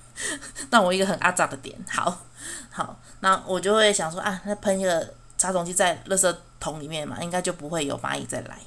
[0.73, 1.79] 让我一个很阿杂的点。
[1.87, 2.23] 好，
[2.71, 8.59] 好，那我就会想说啊，那喷一个杀虫剂在垃圾桶里面嘛，应该就不会有蚂蚁再来。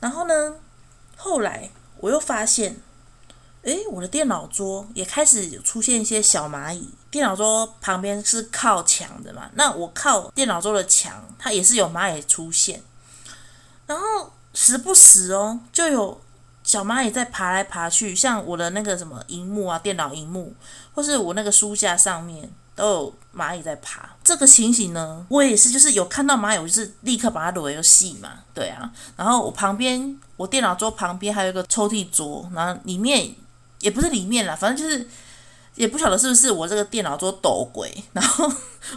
[0.00, 0.54] 然后呢，
[1.16, 2.76] 后来我又发现。
[3.64, 6.92] 诶，我的电脑桌也开始出现一些小蚂蚁。
[7.12, 12.82] 电脑桌旁边是靠墙的嘛，那我靠电脑桌的墙，它也是有蚂蚁出现。
[13.86, 16.20] 然后时不时哦，就有
[16.64, 20.52] 小蚂蚁在爬来爬去，像我的那个什么荧幕啊，电脑荧幕，
[20.92, 24.08] 或是我那个书架上面都有蚂蚁在爬。
[24.24, 28.90] 这个情形呢，我也是，就是有看到蚂蚁，我就是立刻把它撸游戏嘛，对啊。
[29.16, 33.34] 然后我旁边，我电脑桌旁边还有一个抽屉桌，然后里面。
[33.82, 35.04] 也不是里面啦，反正就是
[35.74, 38.48] 也不晓得是不是我这个电脑桌抖鬼，然后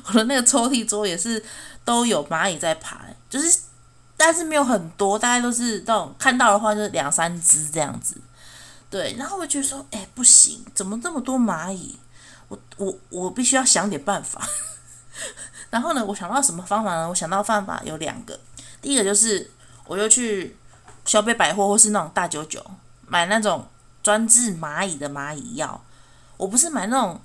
[0.05, 1.43] 我的那个抽屉桌也是
[1.83, 3.61] 都有蚂蚁在爬，就是
[4.15, 8.15] 但是没有很多，大概都是那种看到的话就是两三只这样子。
[8.91, 11.97] 对，然后我就觉得说，哎，不行，怎么这么多蚂蚁？
[12.47, 14.41] 我我我必须要想点办法。
[15.69, 17.09] 然后呢，我想到什么方法呢？
[17.09, 18.39] 我想到方法有两个，
[18.81, 19.51] 第一个就是
[19.85, 20.55] 我就去
[21.05, 22.63] 小北百货或是那种大九九
[23.07, 23.67] 买那种。
[24.05, 25.83] 专治蚂蚁的蚂蚁药，
[26.37, 27.19] 我不是买那种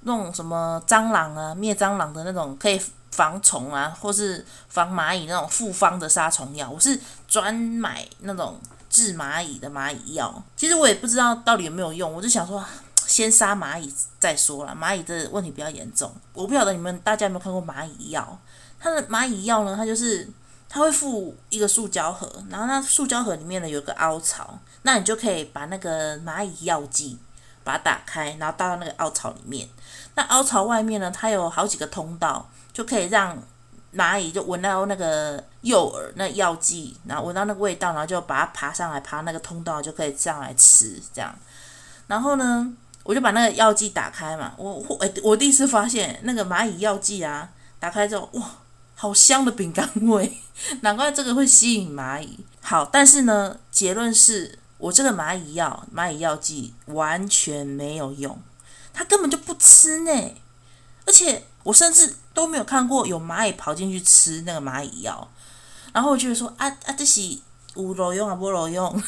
[0.00, 2.82] 那种什么蟑螂啊灭蟑螂的那种可以
[3.12, 8.60] 防虫啊，或是防蚂蚁那种复方的杀虫药，我是专买那种
[8.90, 10.42] 治蚂蚁的蚂蚁药。
[10.56, 12.64] 其实我也不知道到底有没有用，我就想说
[13.14, 14.74] 先杀蚂蚁再说啦。
[14.74, 18.38] 蚂蚁的问题比较严重，我不晓得你们大家有没有看过蚂蚁药？
[18.80, 20.28] 它的蚂蚁药呢，它就是。
[20.66, 27.16] 它会附一个塑胶盒，然后那塑胶盒里面呢有个凹槽，那你就可以把那个蚂蚁药剂
[27.62, 29.68] 把它打开，然后倒到那个凹槽里面。
[30.16, 33.40] 那凹槽外面呢，它有好几个通道，就可以让
[33.94, 41.32] 蚂蚁就闻到那个诱饵那药剂，然后闻到那个味道，然后就把它爬上来，爬那个通道就可以上来吃这样。
[42.08, 42.72] 然后呢，
[43.04, 48.42] 我就把那个药剂打开嘛，我我我第一次发现那个蚂蚁药剂啊，打开之后哇。
[48.96, 50.40] 好香的饼干味，
[50.82, 52.38] 难怪这个会吸引蚂蚁。
[52.62, 58.40] 好，但是呢，结论是我这个蚂蚁药、蚂蚁药剂完全没有用，
[58.94, 60.34] 它根本就不吃呢。
[61.04, 65.28] 而且我甚至都没有看过有蚂蚁跑进去吃那个蚂蚁药。
[65.92, 67.20] 然后我就说啊啊，这是
[67.74, 69.02] 有路用啊，没路用。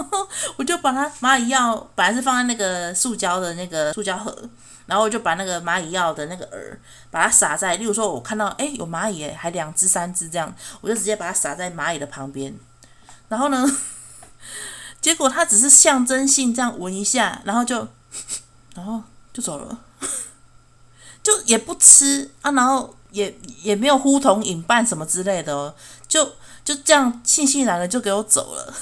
[0.56, 4.36] 我就把它蚂蚁药本来是放在那个塑胶的那个塑胶盒。
[4.84, 6.76] 然后我就把那个蚂蚁药的那个饵，
[7.08, 12.52] 把它撒在，例如说，我看到哎有蚂蚁，还两只三只这样，我就直接把它撒在蚂蚁的旁边。
[13.28, 13.64] 然后呢，
[15.00, 17.86] 结果它只是象征性这样闻一下，然后就，
[18.74, 19.00] 然后
[19.32, 19.78] 就走了，
[21.22, 25.72] 就也不吃啊，然后也也没有呼同引伴什么之类的哦，
[26.08, 26.24] 就
[26.64, 28.74] 就这样悻悻然的就给我走了。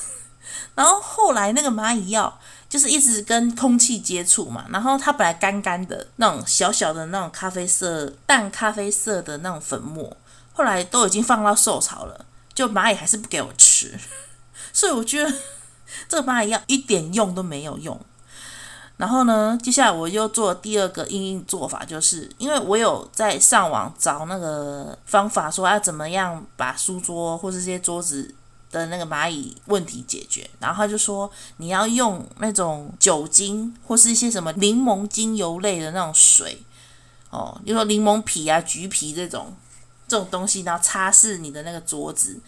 [0.80, 2.38] 然后后来那个蚂蚁药。
[2.70, 10.16] 就是一直跟空气接触嘛，然后它本来干干的那种小小的那种咖啡色、淡咖啡色的那种粉末，
[10.52, 12.24] 后来都已经放到受潮了，
[12.54, 13.98] 就蚂蚁还是不给我吃，
[14.72, 15.34] 所以我觉得
[16.08, 18.00] 这个蚂蚁药一点用都没有用。
[18.96, 28.32] 然后呢，接下来我又做第二个因应做法，就是因为我有在上网找那个方法，说要怎么样把书桌或是这些桌子
[28.70, 30.48] 的那个蚂蚁问题解决。
[30.58, 36.62] 然后他就说，你要用那种酒精或是一些什么柠檬精油类的那种水，
[37.30, 39.54] 哦，比如说柠檬皮啊、橘皮这种
[40.08, 42.40] 这种东西，然后擦拭你的那个桌子。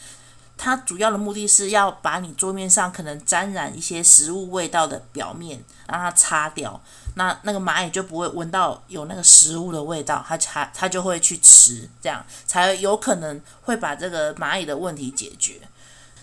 [0.58, 6.80] 它主要的目的是要把你桌面上可能沾染一些食物味道的表面让它擦掉，
[7.16, 15.60] 那那个蚂蚁就不会闻到有那个食物的味道，它它它就会去吃，这样才有可能会把这个蚂蚁的问题解决。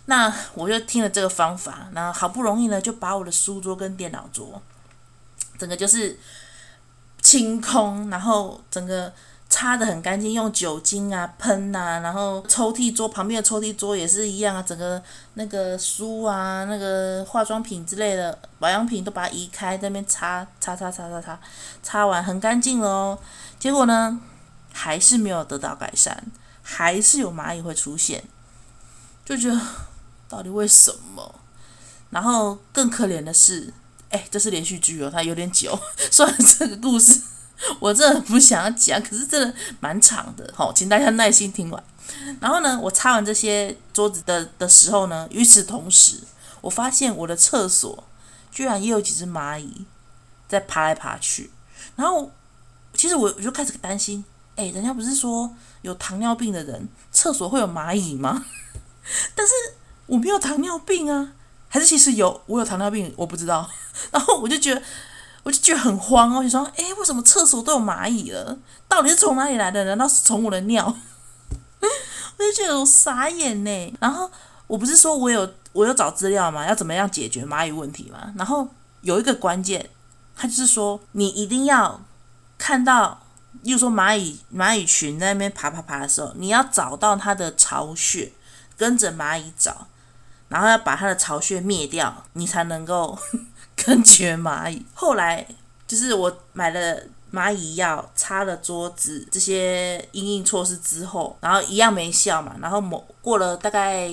[0.09, 4.61] 那我就听了这个方法，那好不容易呢就把我的书桌跟电脑桌
[5.57, 6.19] 整个就是
[7.21, 9.13] 清空，然后整个。
[9.51, 15.01] 擦得很干净，用酒精啊喷呐、啊，然后抽屉桌旁边的抽屉桌也是一样啊，整个
[15.33, 21.39] 那个书啊、那个化妆品之类的保养品都把它移开，在那边擦擦擦擦擦擦，
[21.81, 23.19] 擦完很干净了哦。
[23.57, 24.21] 结果呢，
[24.71, 26.25] 还是没有得到改善，
[26.61, 28.23] 还是有蚂蚁会出现，
[29.25, 29.59] 就觉得
[30.29, 31.35] 到底为什么？
[32.11, 33.73] 然后更可怜的是，
[34.09, 35.77] 哎，这是连续剧哦，它有点久，
[36.09, 37.21] 算了这个故事。
[37.81, 41.83] 我真的不想要讲，可是真的蛮长的，好，请大家耐心听完。
[42.39, 46.21] 然后呢，我擦完这些桌子的的时候呢，与此同时，
[46.61, 48.03] 我发现我的厕所
[48.49, 49.85] 居然也有几只蚂蚁
[50.47, 51.51] 在爬来爬去。
[51.97, 52.31] 然后，
[52.93, 54.23] 其实我我就开始担心，
[54.55, 58.45] 哎，人家不是说有糖尿病的人厕所会有蚂蚁吗？
[59.35, 59.53] 但是
[60.09, 61.33] 我没有糖尿病啊，
[61.67, 63.69] 还是其实有，我有糖尿病，我不知道。
[64.11, 64.81] 然后我就觉得。
[65.41, 68.57] 我就觉得很慌哦，我就说，诶，为什么厕所都有蚂蚁了？
[68.89, 69.85] 到底是从哪里来的？
[69.85, 70.85] 难道是从我的尿？
[71.81, 73.97] 我就觉得我傻眼呢。
[74.01, 74.29] 然后
[74.67, 76.67] 我不是说我有我有找资料吗？
[76.67, 78.33] 要怎么样解决蚂蚁问题吗？
[78.35, 78.67] 然后
[79.01, 79.89] 有一个关键，
[80.35, 82.01] 他就是说，你一定要
[82.57, 83.21] 看到，
[83.63, 88.33] 例如说蚂蚁蚂蚁群在那边爬爬爬的时候，你要找到它的巢穴，
[88.77, 89.87] 跟着蚂蚁找，
[90.49, 93.17] 然后要把它的巢穴灭掉，你才能够。
[93.81, 94.85] 根绝蚂蚁。
[94.93, 95.47] 后来
[95.87, 102.53] 就是我买了蚂蚁药，擦了桌子这些因应措施之后，然后一样没效嘛。
[102.61, 104.11] 然后某过了大概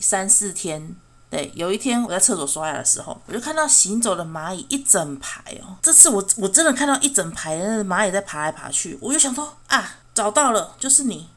[0.00, 0.94] 三四天，
[1.28, 5.74] 对，有一天我在厕所刷牙的时候，我就看到行走的蚂蚁一整排哦。
[5.82, 11.28] 这次我我真的看到一整排的蚂蚁在爬来爬去，我就想说啊，找到了，就是你。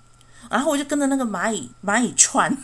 [0.51, 2.55] 然后我就跟着那个蚂蚁蚂蚁串，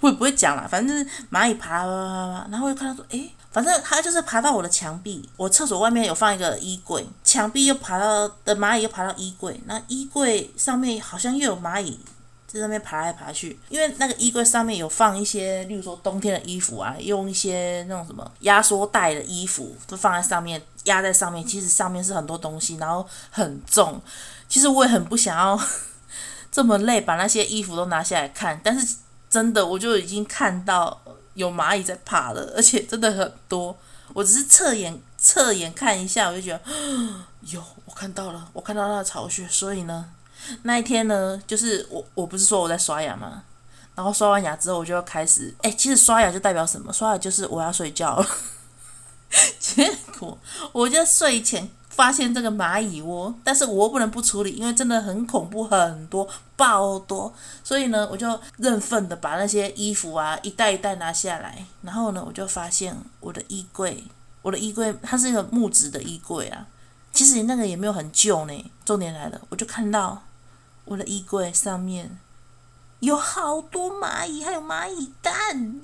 [0.00, 3.30] 我也不会讲了，反正蚂蚁爬爬爬爬，然后我就看到说，诶。
[3.52, 11.98] 反正它就是爬到我的墙壁，我厕所外面有放一个衣柜，墙壁又爬到的蚂蚁又爬到衣柜，那衣柜上面好像又有蚂蚁
[12.46, 24.00] 在那边爬来爬去，因为那个衣柜上面有放一些，例如说冬天的衣服啊，用一些那种什么压缩袋的衣服都放在上面，压在上面，其实上面是很多东西，然后很重。
[24.48, 25.60] 其实我也很不想要
[26.52, 28.96] 这么累把那些衣服都拿下来看，但是
[29.30, 31.00] 真的我就已经看到。
[31.34, 33.74] 有蚂蚁在爬了，而且真的很多。
[34.12, 36.60] 我只是侧眼侧眼看一下，我就觉得
[37.42, 39.46] 有，我看到了，我看到它的巢穴。
[39.48, 40.10] 所以呢，
[40.64, 43.44] 那一天呢，就是我我不是说我在刷牙吗？
[43.94, 46.92] 然后刷完牙之后，我就要开始，哎，其实刷牙就代表什么？
[46.92, 48.26] 刷牙就是我要睡觉了。
[49.60, 50.36] 结果
[50.72, 51.70] 我就睡前。
[51.90, 56.26] 发现这个蚂蚁窝，但是我不能不处理，因为真的很恐怖，很多
[56.56, 57.32] 爆多，
[57.62, 64.04] 所以呢，我就认份的把那些衣服啊一袋一袋拿下来，然后呢，我就发现我的衣柜，
[64.40, 66.66] 我的衣柜它是一个木质的衣柜啊，
[67.12, 68.72] 其实那个也没有很旧呢。
[68.84, 70.22] 重点来了，我就看到
[70.84, 72.18] 我的衣柜上面
[73.00, 75.80] 有好多蚂蚁，还有蚂蚁蛋。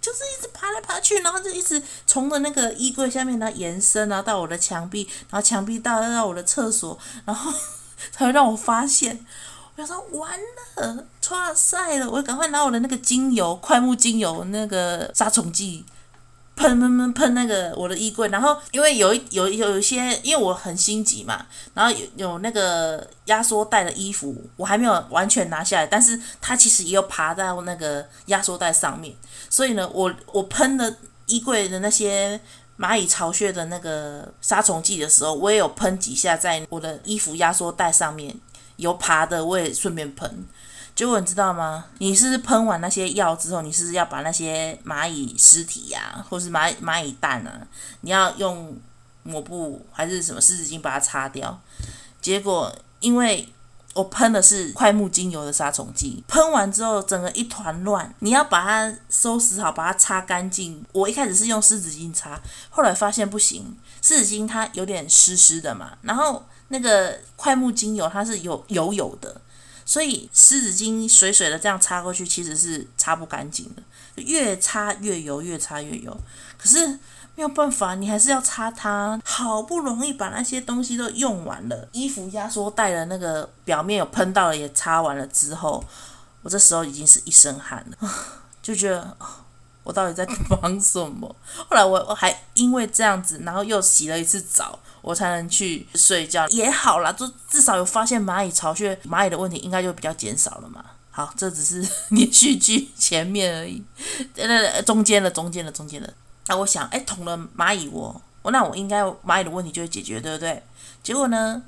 [0.00, 7.52] 就是一直爬来爬去，然后就一直从的那个衣柜下面然后延伸，然后到我的墙壁，然后墙壁到到我的厕所，然后
[8.12, 9.24] 才会让我发现。
[9.76, 10.38] 我想说完
[10.76, 15.84] 了，抓晒了，我赶快拿我的那个精油，快木精油那个杀虫剂。
[16.60, 29.16] 喷喷喷喷那个我的衣柜，然后因为有一有有一些，因为我很心急嘛，然后有有那个压缩袋的衣服，我还没有完全拿下来，但是它其实也有爬到那个压缩袋上面，
[29.48, 30.94] 所以呢，我我喷了
[31.24, 32.38] 衣柜的那些
[32.78, 38.38] 蚂蚁巢穴的那个杀虫剂的时候，我也有喷几下在我的衣服压缩袋上面，
[38.76, 40.46] 有爬的我也顺便喷。
[41.00, 41.86] 结果你知道吗？
[41.96, 47.66] 你是喷完那些药之后，你是要把那些蚂蚁尸体呀、或是蚂蚂蚁蛋啊，
[48.02, 48.78] 你要用
[49.22, 51.58] 抹布还是什么湿纸巾把它擦掉？
[52.20, 53.48] 结果因为
[53.94, 60.84] 我喷的是快木精油的杀虫剂，喷完之后整个一团乱，你要把它收拾好，把它擦干净。
[60.92, 62.38] 我一开始是用湿纸巾擦，
[62.68, 69.40] 后来发现不行，湿纸巾它有点湿湿的嘛，然后那个快木精油它是有油油的，
[69.90, 73.82] 所以湿纸巾水水的这样擦过去其实是擦不干净的，
[74.22, 76.16] 越擦越油，越擦越油。
[76.56, 77.00] 可是。
[77.36, 79.18] 没有办法，你还是要擦它。
[79.24, 85.82] 好不容易把那些东西都用完了，衣服压缩袋的那个表面有喷到了，也擦完了之后，
[86.42, 88.10] 我这时候已经是一身汗了，
[88.60, 89.16] 就觉得
[89.84, 91.34] 我到底在 忙什么？
[91.56, 96.46] 后来我我还因为这样子，然后又洗了一次澡，我才能去睡觉。
[96.48, 100.84] 也好啦，就至少有发现蚂蚁巢穴，蚂蚁的问题应该就比较减少了嘛。
[101.12, 103.82] 好，这只是连续剧前面而已，
[104.36, 106.14] 呃，中间的，中间的，中间的。
[106.46, 110.62] 那我想，哎，捅了蚂蚁窝，我那我应该蚂蚁的问题就会解决，对不对？
[111.02, 111.62] 结果呢，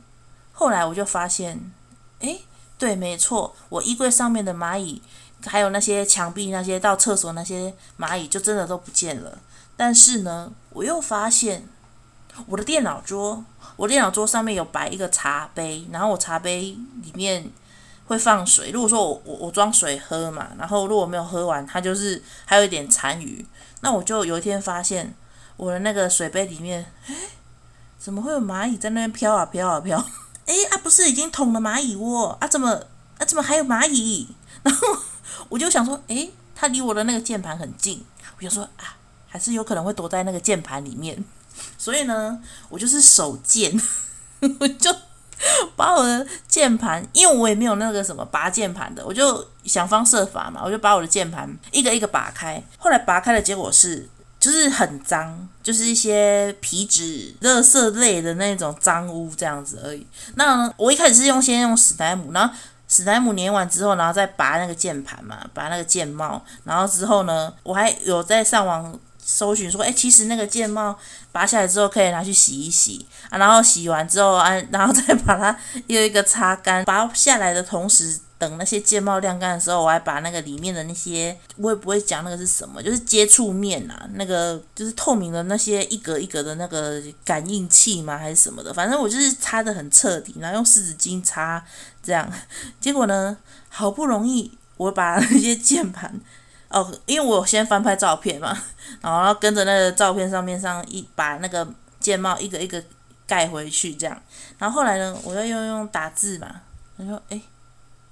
[0.53, 1.73] 后来我就发现，
[2.21, 2.39] 哎，
[2.79, 5.03] 对，没错，我衣柜上面的蚂蚁，
[5.45, 9.39] 还有那些墙壁那些到厕所那些蚂蚁，就真的都不见了。
[9.77, 11.69] 但是呢，我又发现
[12.47, 13.45] 我的电脑桌，
[13.77, 17.51] 我电脑桌上面有摆一个茶杯，然后我茶杯里面
[18.07, 18.71] 会放水。
[18.71, 23.45] 如果说我我我装水喝嘛，然后如果没有喝完，它就是还有一点残余。
[23.81, 25.15] 那我就有一天发现
[25.57, 27.15] 我的那个水杯里面，哎，
[27.99, 29.99] 怎么会有蚂蚁在那边飘啊飘啊飘？
[30.47, 32.49] 哎啊，不是已经捅了蚂蚁窝啊？
[32.49, 32.71] 怎么
[33.19, 33.25] 啊？
[33.25, 34.29] 怎么还有蚂蚁？
[34.63, 34.89] 然后
[35.49, 38.05] 我就想说，哎，它离我的那个键盘很近，
[38.39, 38.97] 我就说啊，
[39.29, 41.23] 还是有可能会躲在那个键盘里面。
[41.79, 42.39] 所以呢，
[42.69, 43.81] 我就是手贱，
[44.61, 44.95] 我就。
[45.75, 52.63] 把我的键盘，因为我也没有那个什么拔键盘的，我就想方设法嘛，我就把我的键盘一个一个拔开。
[52.79, 60.07] 后来拔开的结果是，就是很脏，就是一些皮脂、垃圾类的那种脏污这样子而已。
[60.37, 62.55] 那我一开始是用先用史莱姆，然后
[62.87, 68.97] 史莱姆粘完之后，然后再拔那个键盘嘛，拔那个键帽，然后之后呢，我还有在上网。
[69.33, 70.95] 搜寻说，哎，其实那个键帽
[71.33, 76.85] 拔下来之后可以拿去洗一洗啊，然后洗完之后啊， 然后再把它一个一个擦干。
[76.85, 88.19] 拔下来的同时，等那些键帽晾干的时候，我还把那个里面的那些，我也不会讲那个是什么，就是接触面啊，那个就是透明的那些一格一格的那个感应器嘛？
[88.19, 88.75] 还是什么的？
[88.75, 91.65] 反正我就是擦得很彻底，然后用湿纸巾擦，
[92.03, 92.31] 这样。
[92.79, 93.35] 结果呢，
[93.71, 96.21] 好不容易我把那些键盘。
[96.73, 98.57] 哦，因为我先翻拍照片嘛，
[99.03, 101.67] 然后跟着那个照片上面上一把那个
[102.01, 102.83] 键帽一个一个
[103.27, 104.23] 盖回去，这样。
[104.59, 106.63] 然后后来呢，我要用用打字嘛，
[106.97, 107.41] 他说：“哎，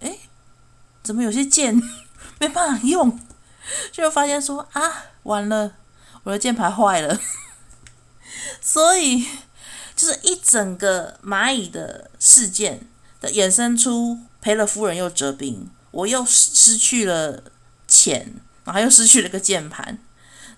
[0.00, 0.16] 哎，
[1.02, 1.74] 怎么有些键
[2.38, 3.18] 没办法用？”
[3.92, 5.72] 就发现说：“啊，完了，
[6.24, 7.18] 我的键盘坏了。”
[8.60, 9.26] 所以
[9.96, 12.86] 就是一整个蚂蚁的事件
[13.20, 17.42] 的衍生出赔了夫人又折兵，我又失去了
[17.86, 18.34] 钱。
[18.70, 19.98] 然后又失去了个键盘，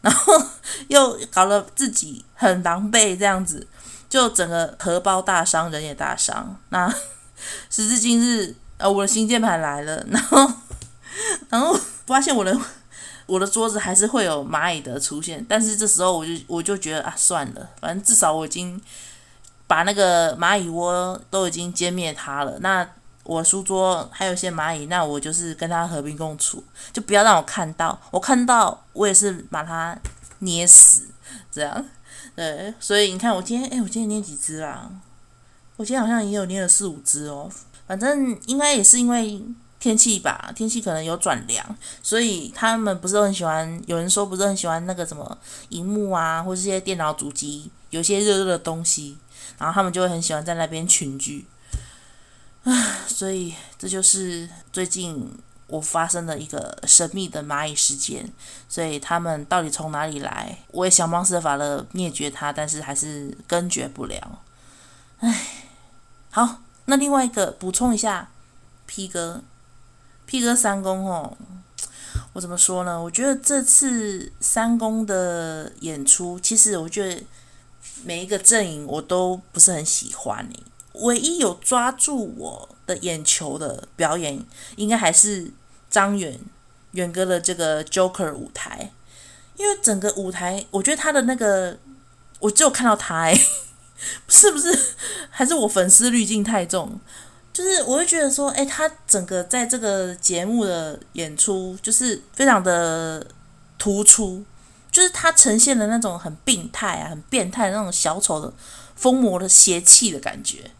[0.02, 0.34] 然后
[0.88, 3.66] 又搞得自己很狼狈，这样子
[4.06, 6.54] 就整个荷包大伤，人也大伤。
[6.68, 6.86] 那
[7.70, 10.52] 时至今日，呃，我的新键盘来了，然后
[11.48, 12.54] 然后发现我的
[13.24, 18.78] 我的桌子还是会有蚂蚁的出现，但是这时候我就我就觉得啊，算了，反正至少我已经
[19.66, 22.58] 把那个蚂蚁窝都已经歼灭它了。
[22.60, 22.86] 那
[23.24, 26.62] 我书桌还有一些蚂蚁，那我就是跟它和平共处，
[26.92, 27.96] 就不要让我看到。
[28.10, 29.96] 我看到，我也是把它
[30.40, 31.08] 捏死，
[31.50, 31.84] 这样。
[32.34, 34.90] 对，所以你看，我今天，哎，我今天捏几只啦？
[35.76, 37.50] 我今天好像也有捏了四五只哦。
[37.86, 39.42] 反正应该也是因为
[39.78, 43.80] 天气吧，天气可能有转凉，所以他们不是很喜欢。
[43.86, 49.18] 有人说不是很喜欢那个什么荧幕啊，或是些电脑主机有些热热的东西，
[49.58, 51.46] 然后他们就会很喜欢在那边群聚。
[52.64, 55.30] 唉，所以这就是最近
[55.66, 58.32] 我发生的一个神秘的蚂蚁事件。
[58.68, 60.58] 所以他们到底从哪里来？
[60.68, 64.40] 我也想方设法的灭绝它，但是还是根绝不了。
[65.18, 65.46] 唉，
[66.30, 68.30] 好，那另外一个补充一下
[68.86, 69.42] ，P 哥
[70.24, 71.36] ，P 哥三公哦，
[72.32, 72.98] 我怎么说呢？
[73.02, 77.22] 我觉得这次三公的演出，其实我觉得
[78.04, 80.62] 每一个阵营我都不是很喜欢你。
[80.94, 84.44] 唯一有抓住我的眼球的表演，
[84.76, 85.50] 应该还是
[85.88, 86.38] 张远
[86.92, 88.92] 远哥的这个 Joker 舞台，
[89.56, 91.78] 因为整个舞台，我觉得他的那个，
[92.40, 93.40] 我只有看到他，哎，
[94.28, 94.78] 是不是？
[95.30, 97.00] 还是我粉丝滤镜太重？
[97.52, 103.26] 就是我会觉得说，哎，他整个在这个节目的演出，就是非常的
[103.78, 104.44] 突出，
[104.90, 108.52] 就是他呈现的那种很病态啊、很变态那种小丑的
[108.96, 110.70] 疯魔的邪气的感觉。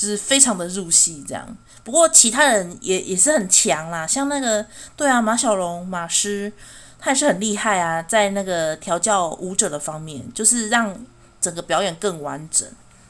[0.00, 1.56] 就是非常的入戏这样。
[1.84, 4.64] 不过其他人也也是很强啦，像那个
[4.96, 6.50] 对啊，马小龙马师，
[6.98, 10.96] 他也是很厉害啊，在那个调教舞者的方面，就是让
[11.38, 12.66] 整个表演更完整。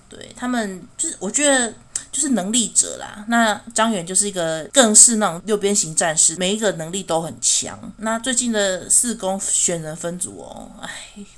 [0.09, 1.73] 对他们，就是我觉得
[2.11, 3.25] 就是能力者啦。
[3.29, 7.79] 那张远就是一个更是那种六边形战士，每一个能力都很强。
[7.99, 10.89] 那最近的四公选人分组哦，哎，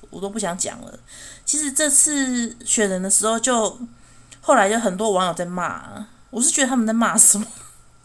[0.09, 0.98] 我都不想讲了。
[1.44, 3.78] 其实这次选人的时候就，就
[4.43, 6.07] 后来就很多网友在骂。
[6.28, 7.47] 我是觉得他们在骂什么，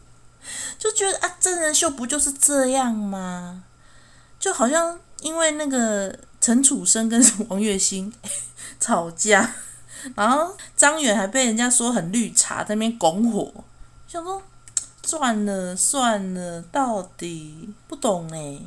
[0.77, 3.63] 就觉得啊，真人秀不就是这样吗？
[4.37, 8.13] 就好像因为那个陈楚生跟王月心
[8.79, 9.55] 吵架，
[10.15, 13.51] 然后张远还被人家说很绿茶，在那边拱火，
[14.07, 14.41] 想说
[15.03, 18.59] 算了算了，到底不懂哎。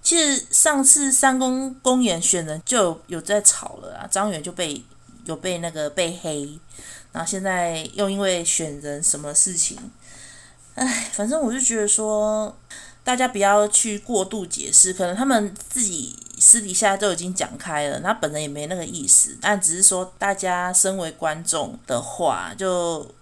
[0.00, 4.82] 其实上次三公公演选人就，有在吵了啊，张远就被
[5.28, 6.58] 有被那个被黑。
[7.10, 9.78] 然后现在又因为选人什么事情，
[10.74, 12.54] 哎，反正我就觉得说，
[13.02, 23.14] 大家不要去过度解释，可能他们自己私底下都已经讲开了，那本人也没那个意思，但只是说大家身为观众的话，就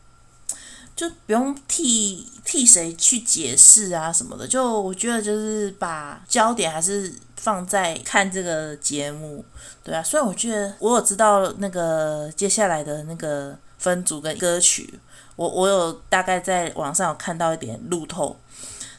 [0.97, 7.15] 就不用替替谁去解释啊什么的，就我觉得就是把焦点还是
[7.47, 9.44] 放在看这个节目，
[9.84, 13.57] 对啊，虽然我觉得我有知道那个接下来的那个。
[13.78, 14.99] 分组跟歌曲，
[15.36, 18.34] 我我有大概在网上有看到一点路透，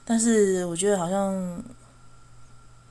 [0.06, 1.62] 但是我觉得好像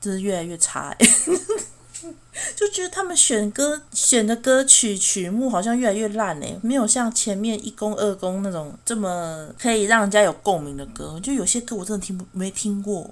[0.00, 0.94] 真是越来越差，
[2.57, 13.09] 就觉得他们选歌选的歌曲曲目好像越来越烂哎，没有像前面一公二公那种这么可以让人家有共鸣的歌，就有些歌我真的听不没听过。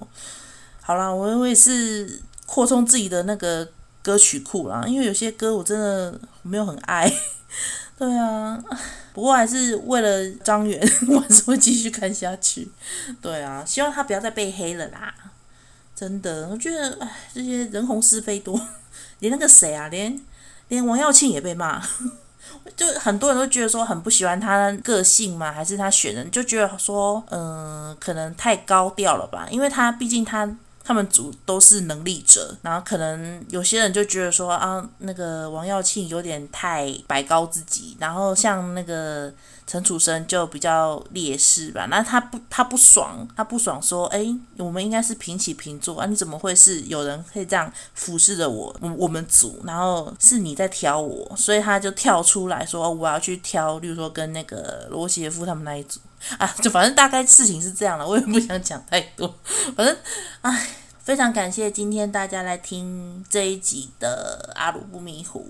[0.82, 3.68] 好啦，我我也是扩充自己的那个
[4.02, 7.12] 歌曲库啦，因为有些歌我真的没有很爱。
[7.96, 8.60] 对啊，
[9.12, 12.68] 不过还是为了张远， 我还是会继续看下去。
[13.22, 15.14] 对啊，希望他不要再被黑了啦！
[15.94, 18.60] 真的，我觉得哎，这些人红是非多，
[19.20, 20.20] 连那个谁啊，连
[20.66, 21.80] 连王耀庆也被骂，
[22.76, 30.56] 就很多人都觉得说很不喜欢他个性嘛，还是他选人就觉得说，嗯、可能太高调了吧，因为他毕竟他。
[30.84, 39.32] 他们组都是能力者，然后可能有些人就觉得说啊，那个王耀庆有点太摆高自己，然后像那个
[39.66, 41.86] 陈楚生就比较劣势吧。
[41.86, 44.26] 那他不，他不爽，他不爽说，哎，
[44.58, 55.98] 我们应该是平起平坐啊，你怎么会是有人可以这样俯视着我，我我们组，然后是你在挑我，所以他就跳出来说，我要去挑，例如说跟那个罗杰夫他们那一组。
[56.38, 59.34] 啊，就反正大概事情是这样了，我也不想讲太多。
[59.76, 59.96] 反正，
[60.42, 60.68] 哎，
[61.02, 65.46] 非常感谢今天大家来听这一集的阿鲁不迷糊，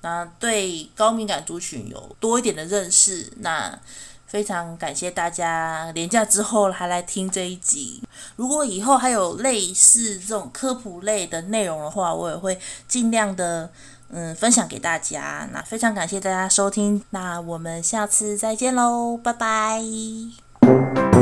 [0.00, 3.32] 那对高敏感族群有多一点的认识。
[3.38, 3.78] 那
[4.26, 8.02] 非常感谢大家连假之后还来听这一集。
[8.36, 12.58] 如果以后还有类似这种科普类的内容的话，我也会
[12.88, 13.70] 尽量的。
[14.10, 15.48] 嗯，分享给大家。
[15.52, 21.13] 那非常感谢大家收听，那我们下次再见喽，拜拜。